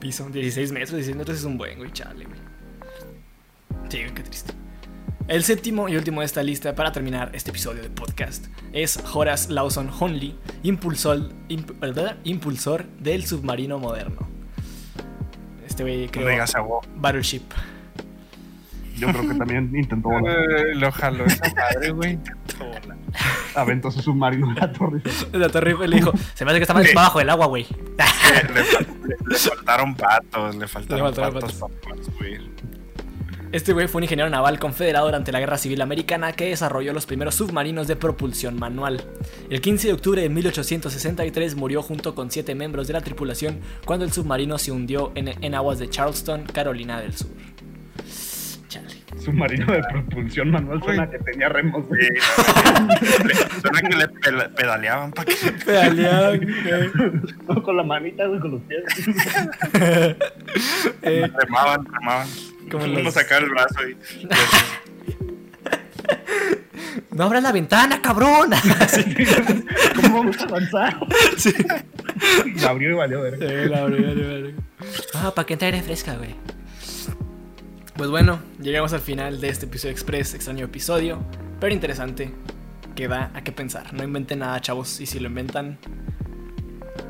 Piso, 0.00 0.29
16 0.29 0.72
metros, 0.72 0.90
16 0.92 1.16
metros 1.16 1.38
es 1.38 1.44
un 1.44 1.57
buen, 1.57 1.79
güey, 1.79 1.92
chale, 1.92 2.24
güey. 2.24 2.38
Sí, 3.88 3.98
qué 4.14 4.22
triste. 4.22 4.53
El 5.31 5.45
séptimo 5.45 5.88
y 5.88 5.97
último 5.97 6.21
de 6.21 6.27
esta 6.27 6.43
lista 6.43 6.75
para 6.75 6.90
terminar 6.90 7.31
este 7.35 7.51
episodio 7.51 7.83
de 7.83 7.88
podcast 7.90 8.47
es 8.73 9.01
Horace 9.14 9.53
Lawson 9.53 9.88
Honley, 10.01 10.37
impulsor, 10.64 11.31
imp- 11.49 11.79
¿verdad? 11.79 12.16
impulsor 12.25 12.85
del 12.99 13.25
submarino 13.25 13.79
moderno. 13.79 14.29
Este 15.64 15.85
güey 15.85 16.07
No 16.07 16.11
creó 16.11 16.64
vos. 16.64 16.85
Battleship. 16.97 17.43
Yo 18.99 19.07
creo 19.09 19.29
que 19.29 19.35
también 19.35 19.71
intentó 19.75 20.09
volar. 20.11 20.37
Eh, 20.37 20.75
Lo 20.75 20.90
jaló 20.90 21.25
esa 21.25 21.45
madre, 21.55 21.90
güey. 21.93 22.19
Aventó 23.55 23.90
su 23.93 24.03
submarino 24.03 24.49
en 24.51 24.57
la 24.57 24.73
Torre. 24.73 25.01
La 25.33 25.49
Torre 25.49 25.88
le 25.88 25.97
dijo, 25.97 26.12
se 26.35 26.45
me 26.45 26.51
hace 26.51 26.59
que 26.59 26.64
está 26.64 26.75
más 26.75 26.93
bajo 26.93 27.21
del 27.21 27.31
agua, 27.31 27.47
güey. 27.47 27.66
Le, 27.69 28.53
le- 28.53 29.16
le 29.27 29.37
faltaron 29.37 29.95
patos, 29.95 30.57
le 30.57 30.66
faltaron, 30.66 31.07
Le 31.07 31.12
faltaron 31.14 31.35
patos, 31.40 31.55
para 31.83 32.03
subir. 32.03 32.51
Este 33.52 33.72
güey 33.72 33.88
fue 33.88 33.98
un 33.98 34.04
ingeniero 34.04 34.30
naval 34.30 34.60
confederado 34.60 35.06
durante 35.06 35.32
la 35.32 35.40
Guerra 35.40 35.58
Civil 35.58 35.80
Americana 35.80 36.32
que 36.32 36.46
desarrolló 36.50 36.92
los 36.92 37.04
primeros 37.06 37.34
submarinos 37.34 37.88
de 37.88 37.96
propulsión 37.96 38.56
manual. 38.56 39.02
El 39.48 39.60
15 39.60 39.88
de 39.88 39.92
octubre 39.94 40.22
de 40.22 40.28
1863 40.28 41.56
murió 41.56 41.82
junto 41.82 42.14
con 42.14 42.30
siete 42.30 42.54
miembros 42.54 42.86
de 42.86 42.92
la 42.92 43.00
tripulación 43.00 43.58
cuando 43.84 44.04
el 44.04 44.12
submarino 44.12 44.56
se 44.56 44.70
hundió 44.70 45.10
en, 45.16 45.28
en 45.42 45.54
aguas 45.56 45.80
de 45.80 45.90
Charleston, 45.90 46.44
Carolina 46.44 47.00
del 47.00 47.12
Sur. 47.16 47.26
Chale. 48.68 48.86
Submarino 49.18 49.66
de 49.72 49.82
propulsión 49.82 50.50
manual 50.52 50.80
suena 50.84 51.10
que 51.10 51.18
tenía 51.18 51.48
remos. 51.48 51.84
Le- 51.90 52.20
Suena 53.60 53.80
que 53.88 53.96
le 53.96 54.48
pedaleaban 54.50 55.10
para 55.10 55.24
que 55.24 55.34
No 57.48 57.62
con 57.64 57.76
la 57.76 57.82
manita, 57.82 58.26
güey, 58.26 58.38
con 58.38 58.52
los 58.52 58.60
pies. 58.62 58.84
Eh, 61.02 61.28
remaban, 61.36 61.84
remaban. 61.84 62.28
Como 62.70 62.85
Uno 62.85 63.00
los- 63.00 63.14
sacaba 63.14 63.42
el 63.44 63.50
brazo 63.50 63.88
y. 63.88 63.96
no 67.16 67.24
abras 67.24 67.42
la 67.42 67.52
ventana, 67.52 68.00
cabrón. 68.00 68.50
¿Cómo 69.96 70.18
vamos 70.18 70.38
a 70.40 70.44
avanzar? 70.44 70.98
Sí. 71.37 71.52
Y 72.46 72.61
la 72.61 72.70
abrió 72.70 72.90
y 72.90 72.94
valió, 72.94 73.22
verga. 73.22 73.46
Eh, 73.46 73.66
la 73.68 73.85
verdad, 73.85 74.14
la 74.14 74.26
verdad. 74.26 74.50
Ah, 75.14 75.33
para 75.35 75.46
que 75.46 75.52
entre 75.54 75.66
aire 75.66 75.83
fresca, 75.83 76.14
güey. 76.16 76.35
Pues 77.96 78.09
bueno, 78.11 78.40
llegamos 78.61 78.92
al 78.92 79.00
final 79.00 79.40
de 79.40 79.48
este 79.50 79.66
episodio 79.66 79.92
express, 79.92 80.33
extraño 80.35 80.64
episodio, 80.64 81.22
pero 81.61 81.74
interesante, 81.74 82.33
que 82.94 83.09
da 83.09 83.30
a 83.35 83.42
qué 83.42 83.52
pensar. 83.52 83.92
No 83.92 84.02
inventen 84.02 84.38
nada, 84.38 84.59
chavos, 84.61 85.00
y 85.00 85.06
si 85.06 85.18
lo 85.20 85.26
inventan, 85.28 85.76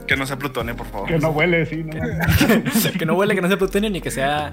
Que 0.08 0.16
no 0.16 0.26
sea 0.26 0.36
plutonio, 0.36 0.74
por 0.74 0.86
favor. 0.88 1.08
Que 1.08 1.18
no 1.18 1.30
huele, 1.30 1.64
sí, 1.66 1.84
no. 1.84 1.92
que 2.98 3.06
no 3.06 3.14
huele, 3.14 3.36
que 3.36 3.40
no 3.40 3.46
sea 3.48 3.56
plutonio, 3.56 3.88
ni 3.88 4.00
que 4.00 4.10
sea 4.10 4.52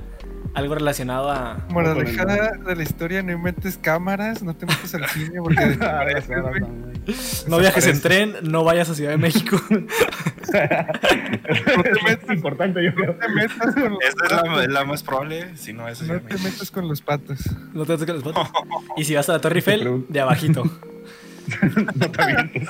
algo 0.57 0.73
relacionado 0.73 1.29
a... 1.29 1.63
Moraleja 1.69 2.25
de 2.25 2.75
la 2.75 2.81
historia, 2.81 3.21
no 3.21 3.31
inventes 3.31 3.77
cámaras, 3.77 4.41
no 4.41 4.55
te 4.55 4.65
metas 4.65 4.91
al 4.95 5.07
cine 5.09 5.39
porque 5.39 5.61
Ah, 5.63 5.67
desapareces, 5.67 6.41
güey. 6.41 6.61
No 7.47 7.59
viajes 7.59 7.85
en 7.85 8.01
tren, 8.01 8.33
no 8.41 8.63
vayas 8.63 8.89
a 8.89 8.95
Ciudad 8.95 9.11
de 9.11 9.17
México. 9.17 9.61
Es 10.57 12.29
importante, 12.29 12.83
yo 12.83 12.95
creo. 12.95 13.13
No 13.13 13.19
te 13.19 13.27
metas 13.29 13.75
con 13.75 13.89
los 13.91 13.99
Esa 14.01 14.25
es 14.25 14.31
la, 14.31 14.67
la 14.67 14.85
más 14.85 15.03
probable, 15.03 15.55
si 15.57 15.73
no 15.73 15.87
es 15.87 16.01
No 16.01 16.19
te 16.21 16.37
metas 16.39 16.71
con 16.71 16.87
los 16.87 17.01
patos. 17.01 17.37
No 17.73 17.85
te 17.85 17.97
toques 17.97 18.15
los 18.15 18.23
patos. 18.23 18.49
Y 18.97 19.03
si 19.03 19.13
vas 19.13 19.29
a 19.29 19.33
la 19.33 19.41
Torre 19.41 19.57
Eiffel, 19.57 20.05
de 20.09 20.19
abajito. 20.19 20.63
No 21.95 22.11
te. 22.11 22.67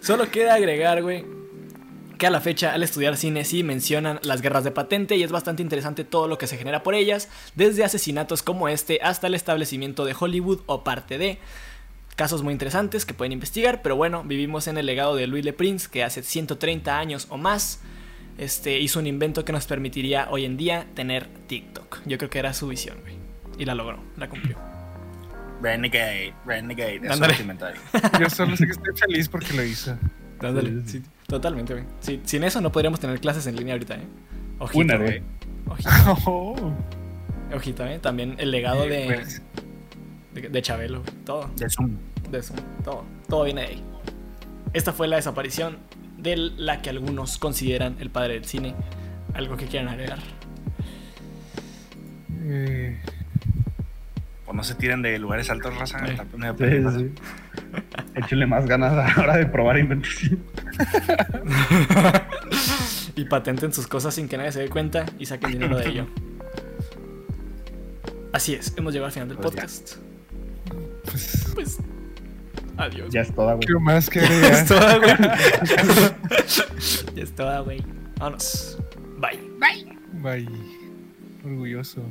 Solo 0.00 0.28
queda 0.30 0.54
agregar, 0.54 1.02
güey, 1.02 1.24
que 2.22 2.28
a 2.28 2.30
la 2.30 2.40
fecha 2.40 2.72
al 2.72 2.84
estudiar 2.84 3.16
cine 3.16 3.44
sí 3.44 3.64
mencionan 3.64 4.20
las 4.22 4.42
guerras 4.42 4.62
de 4.62 4.70
patente 4.70 5.16
y 5.16 5.24
es 5.24 5.32
bastante 5.32 5.60
interesante 5.60 6.04
todo 6.04 6.28
lo 6.28 6.38
que 6.38 6.46
se 6.46 6.56
genera 6.56 6.84
por 6.84 6.94
ellas, 6.94 7.28
desde 7.56 7.82
asesinatos 7.82 8.44
como 8.44 8.68
este 8.68 9.00
hasta 9.02 9.26
el 9.26 9.34
establecimiento 9.34 10.04
de 10.04 10.14
Hollywood 10.16 10.60
o 10.66 10.84
parte 10.84 11.18
de. 11.18 11.40
Casos 12.14 12.44
muy 12.44 12.52
interesantes 12.52 13.04
que 13.04 13.12
pueden 13.12 13.32
investigar, 13.32 13.82
pero 13.82 13.96
bueno, 13.96 14.22
vivimos 14.22 14.68
en 14.68 14.78
el 14.78 14.86
legado 14.86 15.16
de 15.16 15.26
Louis 15.26 15.44
Le 15.44 15.52
Prince, 15.52 15.88
que 15.90 16.04
hace 16.04 16.22
130 16.22 16.96
años 16.96 17.26
o 17.28 17.38
más 17.38 17.80
este, 18.38 18.78
hizo 18.78 19.00
un 19.00 19.08
invento 19.08 19.44
que 19.44 19.50
nos 19.50 19.66
permitiría 19.66 20.28
hoy 20.30 20.44
en 20.44 20.56
día 20.56 20.86
tener 20.94 21.26
TikTok. 21.48 22.02
Yo 22.06 22.18
creo 22.18 22.30
que 22.30 22.38
era 22.38 22.54
su 22.54 22.68
visión, 22.68 23.00
güey. 23.00 23.16
Y 23.58 23.64
la 23.64 23.74
logró, 23.74 23.98
la 24.16 24.28
cumplió. 24.28 24.56
Renegade, 25.60 26.34
Renegade. 26.46 27.00
Es. 27.02 28.20
Yo 28.20 28.30
solo 28.30 28.56
sé 28.56 28.66
que 28.66 28.72
estoy 28.74 28.96
feliz 28.96 29.28
porque 29.28 29.54
lo 29.54 29.64
hizo. 29.64 29.98
Sí, 30.40 30.82
sí, 30.86 31.02
totalmente, 31.32 31.72
güey. 31.74 31.84
Sí, 32.00 32.20
sin 32.24 32.44
eso 32.44 32.60
no 32.60 32.70
podríamos 32.70 33.00
tener 33.00 33.18
clases 33.20 33.46
en 33.48 33.56
línea 33.56 33.74
ahorita, 33.74 33.96
¿eh? 33.96 34.06
Ojito, 34.60 34.78
Una, 34.84 34.96
güey. 34.96 35.22
Ojito. 35.66 35.90
Oh, 36.26 36.72
Ojito, 37.54 37.84
¿eh? 37.86 37.98
También 37.98 38.36
el 38.38 38.50
legado 38.50 38.86
de, 38.86 39.04
pues, 39.06 39.42
de, 40.34 40.48
de 40.48 40.62
Chabelo, 40.62 41.00
güey. 41.02 41.12
todo, 41.24 41.50
De 41.56 41.68
Zoom. 41.68 41.96
de 42.30 42.38
eso, 42.38 42.54
todo, 42.84 43.04
todo 43.28 43.44
viene 43.44 43.62
de 43.62 43.66
ahí. 43.68 43.82
Esta 44.72 44.92
fue 44.92 45.06
la 45.08 45.16
desaparición 45.16 45.76
de 46.18 46.36
la 46.36 46.80
que 46.80 46.88
algunos 46.90 47.36
consideran 47.38 47.96
el 48.00 48.08
padre 48.10 48.34
del 48.34 48.44
cine. 48.44 48.74
Algo 49.34 49.56
que 49.56 49.66
quieran 49.66 49.88
agregar. 49.88 50.18
eh, 52.44 52.98
O 54.46 54.52
no 54.52 54.64
se 54.64 54.74
tiren 54.74 55.02
de 55.02 55.18
lugares 55.18 55.50
altos, 55.50 55.76
raza. 55.76 55.98
Eh. 56.06 56.84
Sí. 56.96 57.10
Échenle 58.14 58.46
más 58.46 58.66
ganas 58.66 58.92
a 58.92 58.96
la 59.16 59.22
hora 59.22 59.36
de 59.36 59.46
probar 59.46 59.78
inventos. 59.78 60.12
y 63.16 63.24
patenten 63.24 63.72
sus 63.72 63.86
cosas 63.86 64.14
sin 64.14 64.28
que 64.28 64.36
nadie 64.36 64.52
se 64.52 64.60
dé 64.60 64.68
cuenta 64.68 65.06
y 65.18 65.26
saquen 65.26 65.52
dinero 65.52 65.78
de 65.78 65.88
ello. 65.88 66.06
Así 68.32 68.54
es, 68.54 68.72
hemos 68.76 68.92
llegado 68.92 69.06
al 69.06 69.12
final 69.12 69.28
del 69.28 69.38
Pues 69.38 69.54
ya. 69.54 69.62
podcast. 69.62 69.94
pues, 71.04 71.46
Pues, 71.54 71.78
adiós. 72.78 73.08
Ya 73.12 73.20
es 73.20 73.34
toda, 73.34 73.54
güey. 73.54 73.66
¿qué 73.66 73.74
más 73.74 74.08
que 74.08 74.20
Ya 74.40 74.48
es 74.48 74.66
toda, 74.66 74.98
güey. 74.98 75.16
ya 77.14 77.22
es 77.22 77.32
toda, 77.34 77.60
güey. 77.60 77.82
Vámonos. 78.18 78.78
Bye. 79.18 79.38
Bye. 80.22 80.48
Orgulloso. 81.44 82.02